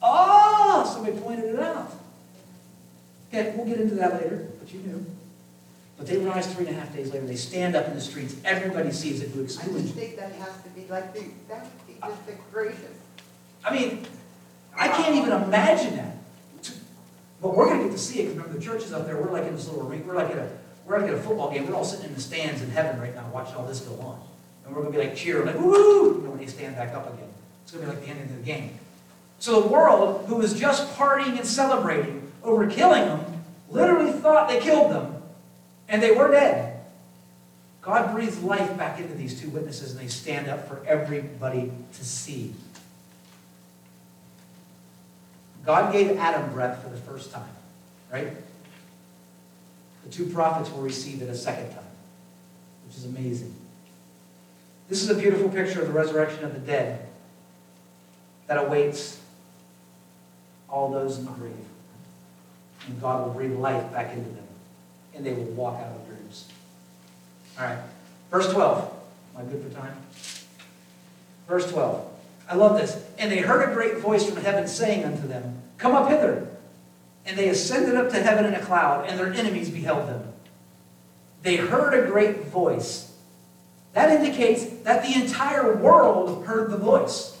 [0.00, 1.92] Oh, somebody pointed it out.
[3.28, 5.06] Okay, we'll get into that later, but you knew.
[6.02, 7.26] But they rise three and a half days later.
[7.26, 8.34] They stand up in the streets.
[8.44, 11.62] Everybody sees it who I excludes just think that has to be like, the that
[11.62, 12.82] would be just the greatest.
[13.64, 14.04] I mean,
[14.76, 16.16] I can't even imagine that.
[17.40, 19.30] But we're gonna get to see it, because remember, the church is up there, we're
[19.30, 20.48] like in this little ring, we're like at a,
[20.84, 23.14] we're like at a football game, we're all sitting in the stands in heaven right
[23.14, 24.20] now, watching all this go on.
[24.66, 27.14] And we're gonna be like cheering, like, woo, you know, when they stand back up
[27.14, 27.28] again.
[27.62, 28.76] It's gonna be like the ending of the game.
[29.38, 34.58] So the world, who was just partying and celebrating over killing them, literally thought they
[34.58, 35.11] killed them,
[35.92, 36.80] and they were dead.
[37.82, 42.04] God breathes life back into these two witnesses, and they stand up for everybody to
[42.04, 42.54] see.
[45.64, 47.50] God gave Adam breath for the first time,
[48.10, 48.28] right?
[50.04, 51.84] The two prophets will receive it a second time,
[52.86, 53.54] which is amazing.
[54.88, 57.06] This is a beautiful picture of the resurrection of the dead
[58.46, 59.20] that awaits
[60.68, 61.54] all those in the grave.
[62.86, 64.46] And God will breathe life back into them,
[65.14, 66.48] and they will walk out of graves.
[67.58, 67.78] All right,
[68.30, 68.92] verse 12.
[69.36, 69.96] Am I good for time?
[71.48, 72.08] Verse 12.
[72.48, 73.02] I love this.
[73.18, 76.48] And they heard a great voice from heaven saying unto them, Come up hither.
[77.24, 80.32] And they ascended up to heaven in a cloud, and their enemies beheld them.
[81.42, 83.14] They heard a great voice.
[83.92, 87.38] That indicates that the entire world heard the voice.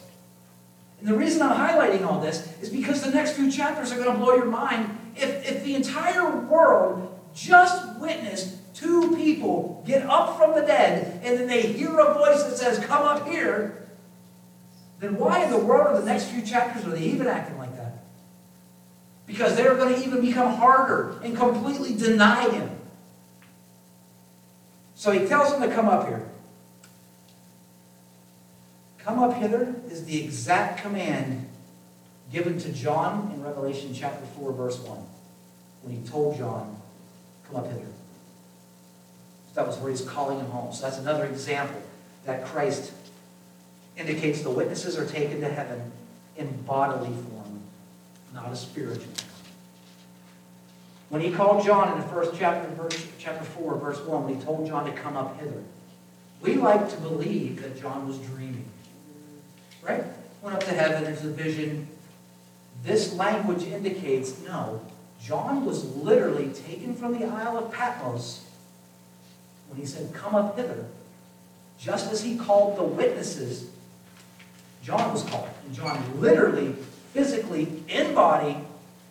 [1.00, 4.12] And the reason I'm highlighting all this is because the next few chapters are going
[4.12, 4.98] to blow your mind.
[5.16, 11.38] If, if the entire world just witnessed two people get up from the dead, and
[11.38, 13.88] then they hear a voice that says, Come up here,
[15.00, 17.76] then why in the world are the next few chapters are they even acting like
[17.76, 18.04] that?
[19.26, 22.70] Because they're going to even become harder and completely deny him.
[24.94, 26.28] So he tells them to come up here.
[28.98, 31.48] Come up hither is the exact command
[32.30, 34.98] given to John in Revelation chapter 4, verse 1,
[35.82, 36.80] when he told John,
[37.52, 37.86] Come up hither.
[39.54, 40.72] That was where he's calling him home.
[40.72, 41.82] So that's another example
[42.24, 42.92] that Christ
[43.96, 45.92] indicates the witnesses are taken to heaven
[46.36, 47.60] in bodily form,
[48.32, 49.12] not a spiritual.
[51.10, 54.42] When he called John in the first chapter, verse, chapter 4, verse 1, when he
[54.42, 55.62] told John to come up hither,
[56.40, 58.64] we like to believe that John was dreaming.
[59.82, 60.04] Right?
[60.40, 61.86] Went up to heaven, there's a vision.
[62.82, 64.80] This language indicates no,
[65.22, 68.44] John was literally taken from the Isle of Patmos
[69.68, 70.86] when he said, Come up hither.
[71.78, 73.70] Just as he called the witnesses,
[74.82, 75.48] John was called.
[75.64, 76.74] And John literally,
[77.12, 78.56] physically, in body,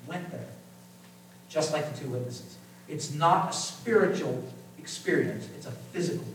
[0.08, 0.48] went there.
[1.50, 2.58] Just like the two witnesses.
[2.88, 4.44] It's not a spiritual
[4.80, 6.26] experience, it's a physical.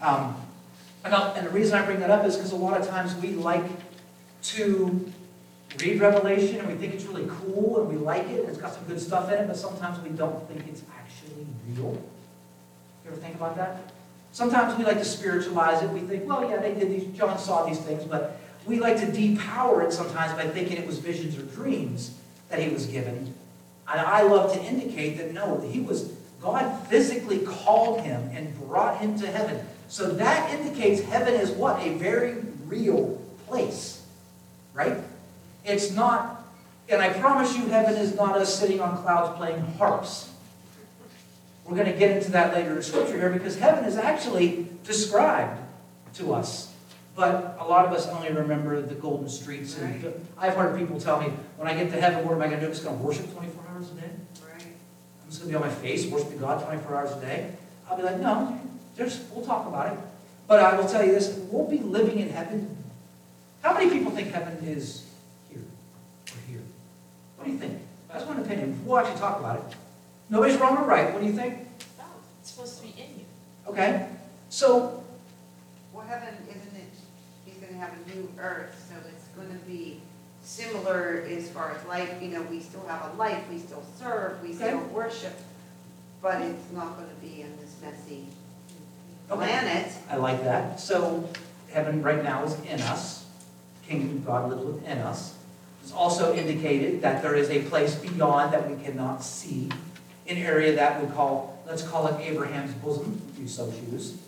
[0.00, 0.36] Um,
[1.04, 3.30] and, and the reason I bring that up is because a lot of times we
[3.32, 3.64] like
[4.42, 5.12] to
[5.78, 8.74] read Revelation and we think it's really cool and we like it and it's got
[8.74, 11.92] some good stuff in it, but sometimes we don't think it's actually real.
[13.04, 13.92] You ever think about that?
[14.32, 15.90] Sometimes we like to spiritualize it.
[15.90, 19.06] We think, well, yeah, they did these, John saw these things, but we like to
[19.06, 22.18] depower it sometimes by thinking it was visions or dreams
[22.48, 23.34] that he was given.
[23.88, 28.98] And I love to indicate that no, he was, God physically called him and brought
[28.98, 29.64] him to heaven.
[29.88, 31.80] So that indicates heaven is what?
[31.80, 32.34] A very
[32.66, 34.04] real place,
[34.74, 34.96] right?
[35.66, 36.44] It's not,
[36.88, 40.30] and I promise you, heaven is not us sitting on clouds playing harps.
[41.64, 45.60] We're going to get into that later in Scripture here because heaven is actually described
[46.14, 46.72] to us.
[47.16, 49.76] But a lot of us only remember the golden streets.
[49.76, 50.14] And Right.
[50.38, 52.60] I've heard people tell me, when I get to heaven, what am I going to
[52.60, 52.66] do?
[52.66, 54.10] I'm just going to worship 24 hours a day?
[54.46, 54.62] Right.
[54.62, 57.50] I'm just going to be on my face worshiping God 24 hours a day?
[57.90, 58.60] I'll be like, no,
[58.96, 59.98] there's, we'll talk about it.
[60.46, 62.76] But I will tell you this, we'll be living in heaven.
[63.62, 65.15] How many people think heaven is here or here?
[67.46, 67.82] What do you think?
[68.12, 68.80] That's one opinion.
[68.84, 69.76] We'll actually talk about it.
[70.30, 71.12] Nobody's wrong or right.
[71.12, 71.58] What do you think?
[71.96, 72.04] No,
[72.40, 73.24] it's supposed to be in you.
[73.68, 74.08] Okay.
[74.48, 75.04] So,
[75.92, 76.90] Well, heaven, isn't it,
[77.44, 80.00] he's gonna have a new earth, so it's gonna be
[80.42, 84.42] similar as far as life, you know, we still have a life, we still serve,
[84.42, 84.86] we still Okay.
[84.92, 85.38] worship,
[86.20, 88.26] but it's not gonna be in this messy
[89.30, 89.46] Okay.
[89.46, 89.92] planet.
[90.10, 90.80] I like that.
[90.80, 91.28] So,
[91.72, 93.24] heaven right now is in us.
[93.86, 95.34] Kingdom of God lives within us.
[95.86, 99.68] It's also indicated that there is a place beyond that we cannot see,
[100.26, 104.18] an area that we call, let's call it Abraham's bosom, if you so choose,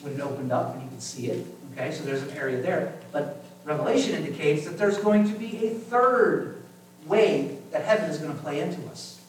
[0.00, 1.46] when it opened up and you could see it.
[1.72, 2.94] Okay, so there's an area there.
[3.12, 6.60] But Revelation indicates that there's going to be a third
[7.06, 9.20] way that heaven is going to play into us.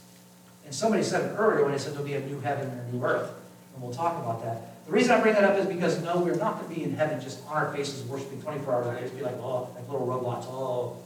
[0.66, 2.98] And somebody said it earlier when they said there'll be a new heaven and a
[2.98, 3.30] new earth.
[3.76, 4.84] And we'll talk about that.
[4.88, 6.96] The reason I bring that up is because no, we're not going to be in
[6.96, 9.02] heaven just on our faces worshiping 24 hours a day.
[9.02, 10.48] Just be like, oh, like little robots.
[10.50, 10.98] Oh.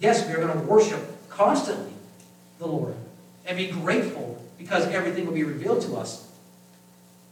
[0.00, 1.92] Yes, we are going to worship constantly
[2.58, 2.94] the Lord
[3.46, 6.26] and be grateful because everything will be revealed to us.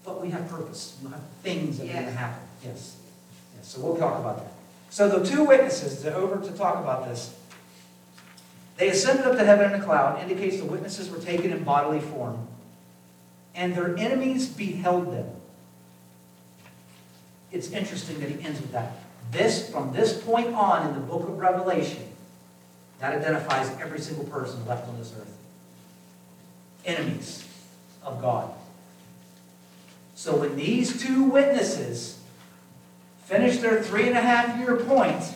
[0.04, 0.96] But we have purpose.
[1.02, 2.42] We'll have things that are going to happen.
[2.62, 2.96] Yes.
[3.56, 3.68] Yes.
[3.68, 4.52] So we'll talk about that.
[4.90, 7.34] So the two witnesses that over to talk about this,
[8.76, 12.00] they ascended up to heaven in a cloud, indicates the witnesses were taken in bodily
[12.00, 12.46] form,
[13.54, 15.26] and their enemies beheld them.
[17.50, 18.92] It's interesting that he ends with that.
[19.30, 22.07] This, from this point on in the book of Revelation,
[23.00, 25.36] that identifies every single person left on this earth.
[26.84, 27.46] Enemies
[28.02, 28.52] of God.
[30.14, 32.18] So when these two witnesses
[33.24, 35.34] finish their three and a half year point,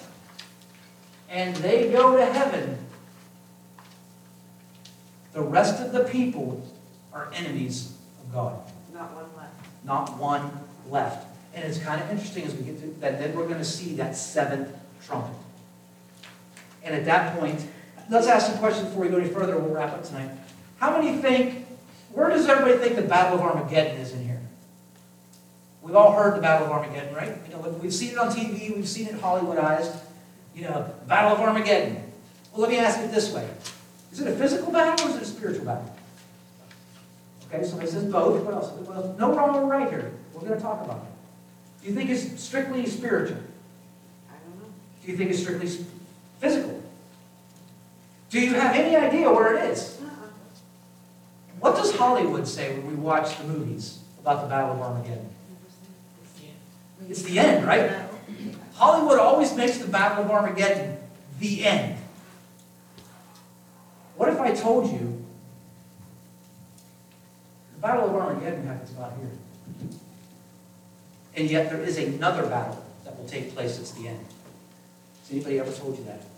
[1.29, 2.79] and they go to heaven,
[5.33, 6.69] the rest of the people
[7.13, 8.59] are enemies of God.
[8.93, 9.85] Not one left.
[9.85, 10.51] Not one
[10.89, 11.27] left.
[11.55, 13.95] And it's kind of interesting as we get to that, then we're going to see
[13.97, 14.75] that seventh
[15.07, 15.37] trumpet.
[16.85, 17.65] And at that point,
[18.11, 19.57] let's ask some questions before we go any further.
[19.59, 20.31] We'll wrap up tonight.
[20.79, 21.67] How many think,
[22.13, 24.41] where does everybody think the Battle of Armageddon is in here?
[25.81, 27.37] We've all heard the Battle of Armageddon, right?
[27.47, 29.97] You know, we've seen it on TV, we've seen it Hollywoodized.
[30.55, 31.97] You know, Battle of Armageddon.
[32.53, 33.49] Well, let me ask it this way.
[34.13, 35.97] Is it a physical battle or is it a spiritual battle?
[37.49, 38.43] Okay, so it says both.
[38.45, 38.71] What else?
[38.89, 39.19] Else?
[39.19, 40.13] No wrong or right here.
[40.35, 41.83] We're going to talk about it.
[41.83, 43.39] Do you think it's strictly spiritual?
[44.29, 44.69] I don't know.
[45.05, 45.69] Do you think it's strictly?
[48.33, 49.99] Do you have any idea where it is?
[51.61, 55.29] What does Hollywood say when we watch the movies about the Battle of Armageddon?
[57.11, 57.93] It's the end, right?
[58.73, 60.97] Hollywood always makes the Battle of Armageddon
[61.41, 61.99] the end.
[64.17, 65.23] What if I told you
[67.75, 69.91] the Battle of Armageddon happens about here?
[71.37, 74.25] And yet there is another battle that will take place at the end.
[75.21, 76.32] Has anybody ever told you that?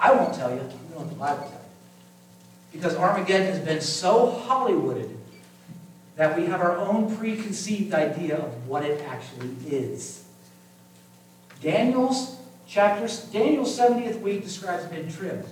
[0.00, 0.60] I won't tell you.
[0.60, 1.58] I'm going the Bible tell you.
[2.72, 5.14] Because Armageddon has been so Hollywooded
[6.16, 10.24] that we have our own preconceived idea of what it actually is.
[11.62, 12.36] Daniel's
[12.66, 15.46] chapter, Daniel's 70th week describes mid-trib.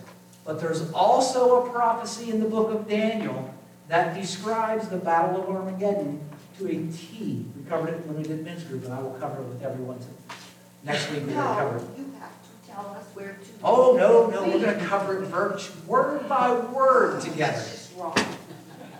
[0.44, 3.54] But there's also a prophecy in the book of Daniel
[3.88, 6.20] that describes the Battle of Armageddon
[6.58, 7.44] to a T.
[7.56, 9.98] We covered it when we did men's group, and I will cover it with everyone.
[10.84, 11.82] Next week, we're going to cover it.
[11.82, 13.50] No, you have to tell us where to.
[13.64, 17.58] Oh, no, no, we're going to cover it virtu- word by word together.
[17.58, 18.16] It's wrong.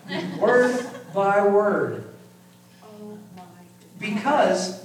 [0.41, 2.09] Word by word.
[2.83, 3.43] Oh, my.
[4.01, 4.83] Because,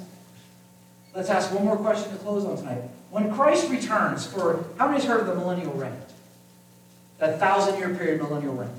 [1.15, 2.81] let's ask one more question to close on tonight.
[3.09, 5.95] When Christ returns for, how many's heard of the millennial reign?
[7.19, 8.69] That thousand year period millennial reign.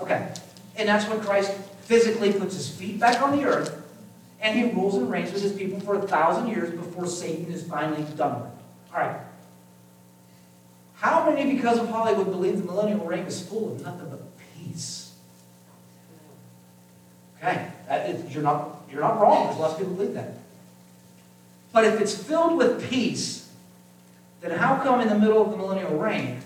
[0.00, 0.34] Okay.
[0.74, 1.52] And that's when Christ
[1.82, 3.80] physically puts his feet back on the earth
[4.40, 7.62] and he rules and reigns with his people for a thousand years before Satan is
[7.62, 8.50] finally done with.
[8.92, 9.20] All right.
[10.96, 14.20] How many, because of Hollywood, believe the millennial reign is full of nothing but
[14.54, 15.12] peace?
[17.38, 19.46] Okay, that is, you're not, you're not wrong.
[19.46, 20.34] There's lots of people who believe that.
[21.72, 23.52] But if it's filled with peace,
[24.40, 26.40] then how come in the middle of the millennial reign,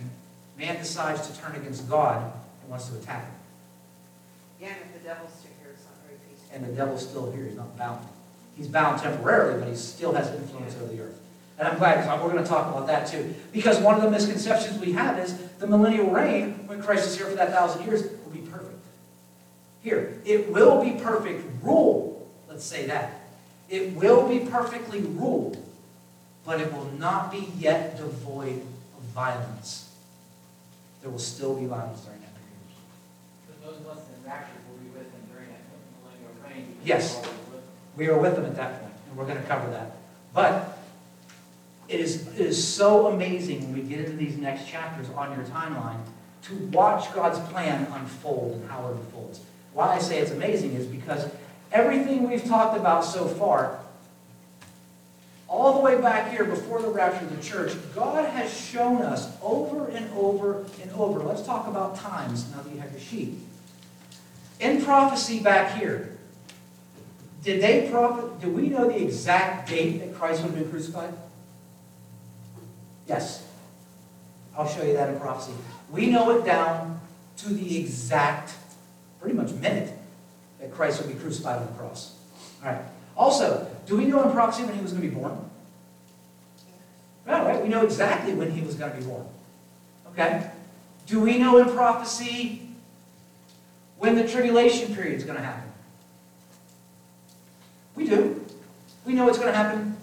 [0.59, 2.33] man decides to turn against God
[2.63, 3.35] and wants to attack him?
[4.61, 6.57] Yeah, and if the devil's still here, it's not very peaceful.
[6.57, 8.05] And the devil's still here, he's not bound.
[8.57, 11.20] He's bound temporarily, but he still has influence over the earth.
[11.61, 13.35] And I'm glad, because we're going to talk about that too.
[13.53, 17.27] Because one of the misconceptions we have is the millennial reign, when Christ is here
[17.27, 18.79] for that thousand years, will be perfect.
[19.83, 22.27] Here, it will be perfect rule.
[22.49, 23.21] Let's say that.
[23.69, 25.63] It will be perfectly ruled,
[26.47, 28.63] but it will not be yet devoid
[28.97, 29.93] of violence.
[31.03, 32.81] There will still be violence during that period.
[33.47, 35.61] But those of us in rapture will be with him during that
[36.03, 36.77] millennial reign.
[36.87, 37.23] Yes.
[37.99, 39.97] We are with them at that point, and we're going to cover that.
[40.33, 40.70] But
[41.91, 45.45] it is, it is so amazing when we get into these next chapters on your
[45.47, 45.99] timeline
[46.43, 49.41] to watch God's plan unfold and how it unfolds.
[49.75, 51.29] Why I say it's amazing is because
[51.73, 53.81] everything we've talked about so far,
[55.49, 59.37] all the way back here before the rapture of the church, God has shown us
[59.43, 61.19] over and over and over.
[61.19, 63.35] Let's talk about times now that you have your sheet.
[64.61, 66.17] In prophecy back here,
[67.43, 71.13] did they prophet, do we know the exact date that Christ would have been crucified?
[73.11, 73.45] Yes.
[74.57, 75.51] I'll show you that in prophecy.
[75.91, 77.01] We know it down
[77.39, 78.55] to the exact,
[79.21, 79.93] pretty much minute,
[80.61, 82.15] that Christ would be crucified on the cross.
[82.63, 82.81] All right.
[83.17, 85.37] Also, do we know in prophecy when he was going to be born?
[87.27, 87.61] Right, right.
[87.61, 89.27] We know exactly when he was going to be born.
[90.13, 90.49] Okay.
[91.09, 92.63] Do we know in prophecy
[93.99, 95.69] when the tribulation period is going to happen?
[97.97, 98.47] We do.
[99.05, 99.97] We know it's going to happen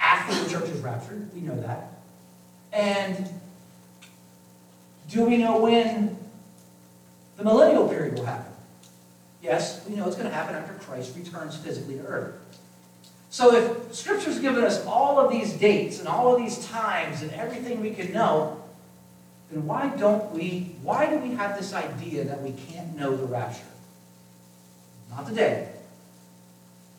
[0.00, 1.32] after the church is raptured.
[1.32, 1.89] We know that.
[2.72, 3.28] And
[5.08, 6.16] do we know when
[7.36, 8.52] the millennial period will happen?
[9.42, 12.34] Yes, we know it's going to happen after Christ returns physically to earth.
[13.30, 17.30] So if Scripture's given us all of these dates and all of these times and
[17.32, 18.62] everything we can know,
[19.50, 23.24] then why don't we, why do we have this idea that we can't know the
[23.24, 23.62] rapture?
[25.10, 25.68] Not today.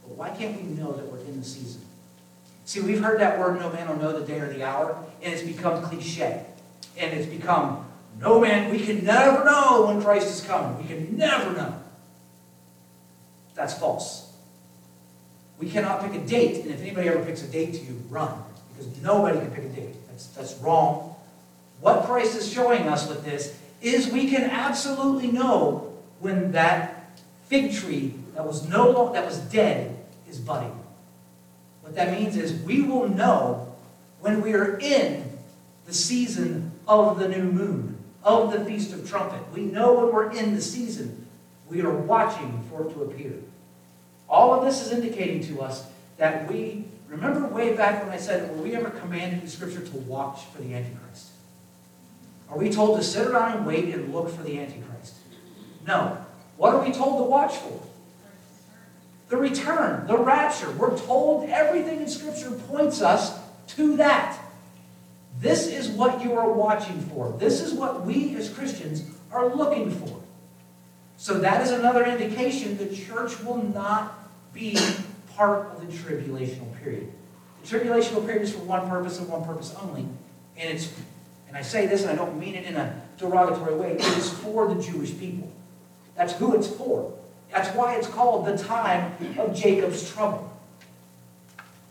[0.03, 1.81] But why can't we know that we're in the season?
[2.71, 5.33] See, we've heard that word, no man will know the day or the hour, and
[5.33, 6.45] it's become cliche.
[6.97, 7.85] And it's become,
[8.17, 10.81] no man, we can never know when Christ is coming.
[10.81, 11.81] We can never know.
[13.55, 14.31] That's false.
[15.59, 18.41] We cannot pick a date, and if anybody ever picks a date to you, run.
[18.69, 20.07] Because nobody can pick a date.
[20.07, 21.13] That's, that's wrong.
[21.81, 27.73] What Christ is showing us with this is we can absolutely know when that fig
[27.73, 29.97] tree that was no that was dead
[30.29, 30.80] is budding.
[31.91, 33.75] What that means is we will know
[34.21, 35.29] when we are in
[35.85, 39.41] the season of the new moon, of the Feast of Trumpet.
[39.53, 41.27] We know when we're in the season.
[41.67, 43.33] We are watching for it to appear.
[44.29, 45.85] All of this is indicating to us
[46.15, 49.97] that we, remember way back when I said, were we ever commanded in Scripture to
[49.97, 51.31] watch for the Antichrist?
[52.49, 55.15] Are we told to sit around and wait and look for the Antichrist?
[55.85, 56.25] No.
[56.55, 57.83] What are we told to watch for?
[59.31, 60.69] The return, the rapture.
[60.71, 63.39] We're told everything in Scripture points us
[63.77, 64.37] to that.
[65.39, 67.33] This is what you are watching for.
[67.39, 70.21] This is what we as Christians are looking for.
[71.15, 74.77] So that is another indication the church will not be
[75.37, 77.09] part of the tribulational period.
[77.63, 80.01] The tribulational period is for one purpose and one purpose only.
[80.57, 80.93] And it's,
[81.47, 84.29] and I say this and I don't mean it in a derogatory way, it is
[84.29, 85.49] for the Jewish people.
[86.17, 87.13] That's who it's for.
[87.51, 90.47] That's why it's called the time of Jacob's trouble.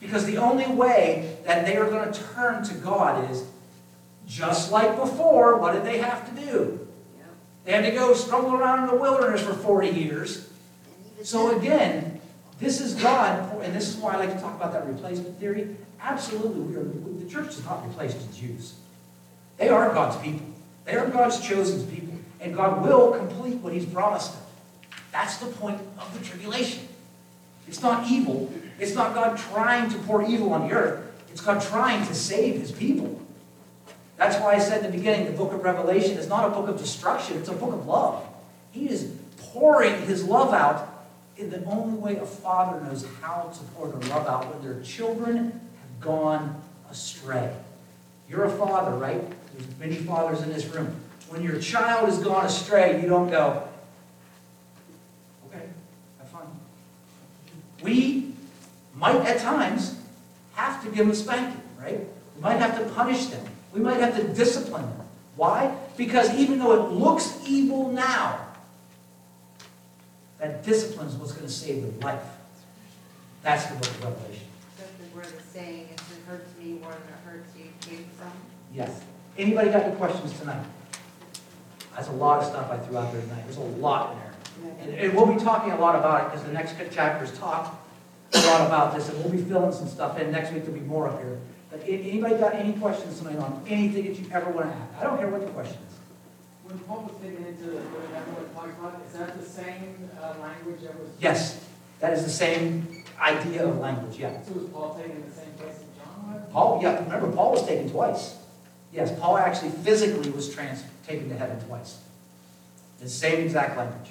[0.01, 3.45] Because the only way that they are going to turn to God is
[4.27, 6.89] just like before, what did they have to do?
[7.65, 10.49] They had to go stumble around in the wilderness for 40 years.
[11.23, 12.21] So again,
[12.59, 15.77] this is God, and this is why I like to talk about that replacement theory.
[16.01, 18.75] Absolutely, we are, the church does not replace the Jews.
[19.59, 20.47] They are God's people.
[20.87, 22.15] They are God's chosen people.
[22.41, 24.40] And God will complete what He's promised them.
[25.13, 26.87] That's the point of the tribulation.
[27.67, 28.53] It's not evil.
[28.79, 31.07] It's not God trying to pour evil on the earth.
[31.31, 33.21] It's God trying to save His people.
[34.17, 36.69] That's why I said in the beginning, the book of Revelation is not a book
[36.69, 38.27] of destruction, it's a book of love.
[38.71, 41.07] He is pouring His love out
[41.37, 44.83] in the only way a father knows how to pour their love out when their
[44.83, 46.61] children have gone
[46.91, 47.55] astray.
[48.29, 49.23] You're a father, right?
[49.55, 50.95] There's many fathers in this room.
[51.29, 53.67] When your child has gone astray, you don't go,
[55.47, 55.65] okay,
[56.19, 56.47] have fun.
[57.83, 58.33] We
[58.95, 59.99] might at times
[60.55, 62.01] have to give them a spanking, right?
[62.37, 63.45] We might have to punish them.
[63.73, 65.07] We might have to discipline them.
[65.37, 65.75] Why?
[65.97, 68.47] Because even though it looks evil now,
[70.39, 72.25] that discipline is what's going to save their life.
[73.43, 74.47] That's the book of Revelation.
[74.77, 78.05] That's the word of saying, if it hurts me more than it hurts you, came
[78.19, 78.33] from.
[78.75, 79.03] Yes.
[79.39, 80.65] Anybody got any questions tonight?
[81.95, 83.43] That's a lot of stuff I threw out there tonight.
[83.45, 84.30] There's a lot in there.
[84.81, 87.79] And, and we'll be talking a lot about it because the next chapters talk
[88.33, 90.31] a lot about this, and we'll be filling some stuff in.
[90.31, 91.39] Next week, there'll be more up here.
[91.71, 95.01] But anybody got any questions tonight on anything that you ever want to ask?
[95.01, 95.95] I don't care what the question is.
[96.65, 100.35] When Paul was taken into the, what everyone talks about, is that the same uh,
[100.41, 101.09] language that was?
[101.21, 101.65] Yes,
[102.01, 104.41] that is the same idea of language, yeah.
[104.43, 106.53] So was Paul taken in the same place that John was?
[106.53, 108.37] Paul, yeah, remember, Paul was taken twice.
[108.93, 111.99] Yes, Paul actually physically was trans, taken to heaven twice.
[113.01, 114.11] The same exact language.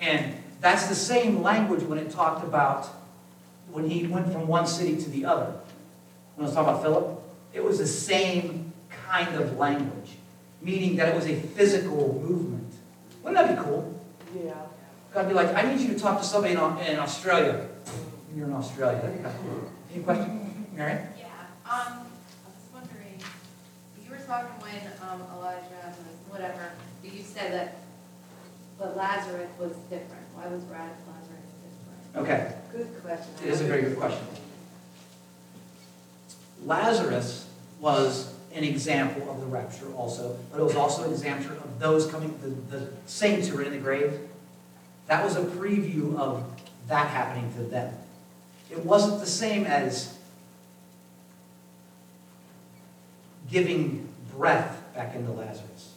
[0.00, 2.86] And that's the same language when it talked about,
[3.70, 5.52] when he went from one city to the other.
[6.36, 7.22] When I was talking about Philip,
[7.52, 10.16] it was the same kind of language,
[10.62, 12.72] meaning that it was a physical movement.
[13.22, 14.00] Wouldn't that be cool?
[14.36, 14.54] Yeah.
[15.12, 17.66] God be like, I need you to talk to somebody in, Au- in Australia.
[18.36, 19.00] You're in Australia.
[19.00, 19.72] That'd be kind of cool.
[19.92, 21.00] Any question, Mary?
[21.18, 21.26] Yeah,
[21.64, 22.04] um, I
[22.46, 23.18] was wondering,
[24.04, 25.94] you were talking when, um, Elijah,
[26.28, 26.72] whatever,
[27.02, 27.76] you said that,
[28.78, 30.24] but Lazarus was different.
[30.34, 30.96] Why was Lazarus
[32.14, 32.28] different?
[32.28, 32.54] Okay.
[32.72, 33.28] Good question.
[33.44, 34.24] It is a very good question.
[36.64, 37.46] Lazarus
[37.80, 42.06] was an example of the rapture also, but it was also an example of those
[42.10, 44.18] coming, the, the saints who were in the grave.
[45.06, 46.44] That was a preview of
[46.88, 47.94] that happening to them.
[48.70, 50.18] It wasn't the same as
[53.50, 55.94] giving breath back into Lazarus.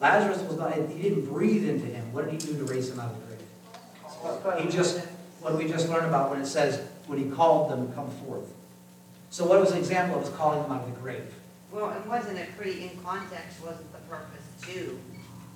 [0.00, 2.12] Lazarus was not, he didn't breathe into him.
[2.12, 4.64] What did he do to raise him out of the grave?
[4.64, 5.00] He just,
[5.40, 8.52] what we just learned about when it says, when he called them, come forth.
[9.30, 11.34] So what was an example of his calling them out of the grave?
[11.72, 14.98] Well, and wasn't it pretty, in context, wasn't the purpose to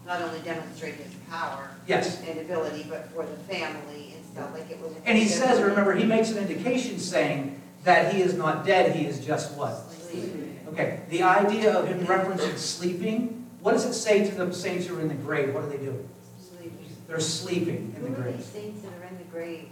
[0.06, 2.20] not only demonstrate his power Yes.
[2.28, 4.92] and ability, but for the family and stuff, like it was.
[5.06, 9.06] And he says, remember, he makes an indication saying that he is not dead, he
[9.06, 9.90] is just what?
[9.92, 10.60] Sleeping.
[10.68, 14.96] Okay, the idea of him referencing sleeping, what does it say to the saints who
[14.98, 15.54] are in the grave?
[15.54, 16.08] What do they do?
[16.40, 16.86] Sleeping.
[17.08, 18.42] They're sleeping in the Who grave.
[18.42, 19.68] saints that are in the grave?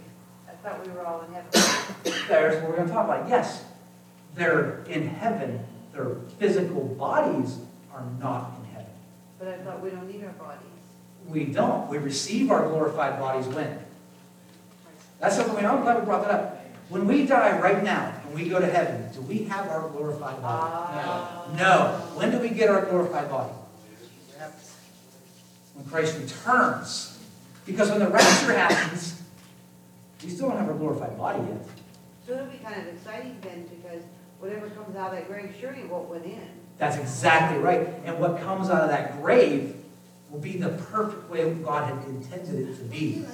[0.47, 1.49] I thought we were all in heaven.
[2.27, 3.29] There's what we're gonna talk about.
[3.29, 3.63] Yes,
[4.35, 5.59] they're in heaven,
[5.93, 7.57] their physical bodies
[7.93, 8.91] are not in heaven.
[9.39, 10.61] But I thought we don't need our bodies.
[11.27, 11.89] We don't.
[11.89, 13.79] We receive our glorified bodies when?
[15.19, 16.57] That's something, we- I'm glad we brought that up.
[16.89, 20.41] When we die right now and we go to heaven, do we have our glorified
[20.41, 20.71] body?
[20.73, 21.45] Ah.
[21.57, 22.01] No.
[22.15, 23.53] When do we get our glorified body?
[25.81, 27.19] When Christ returns.
[27.65, 29.21] Because when the rapture happens,
[30.23, 31.65] we still don't have our glorified body yet.
[32.25, 34.03] So it'll be kind of exciting then, because
[34.39, 36.47] whatever comes out of that grave, surely what went in.
[36.77, 37.87] That's exactly right.
[38.05, 39.75] And what comes out of that grave
[40.29, 43.25] will be the perfect way God had intended it to be.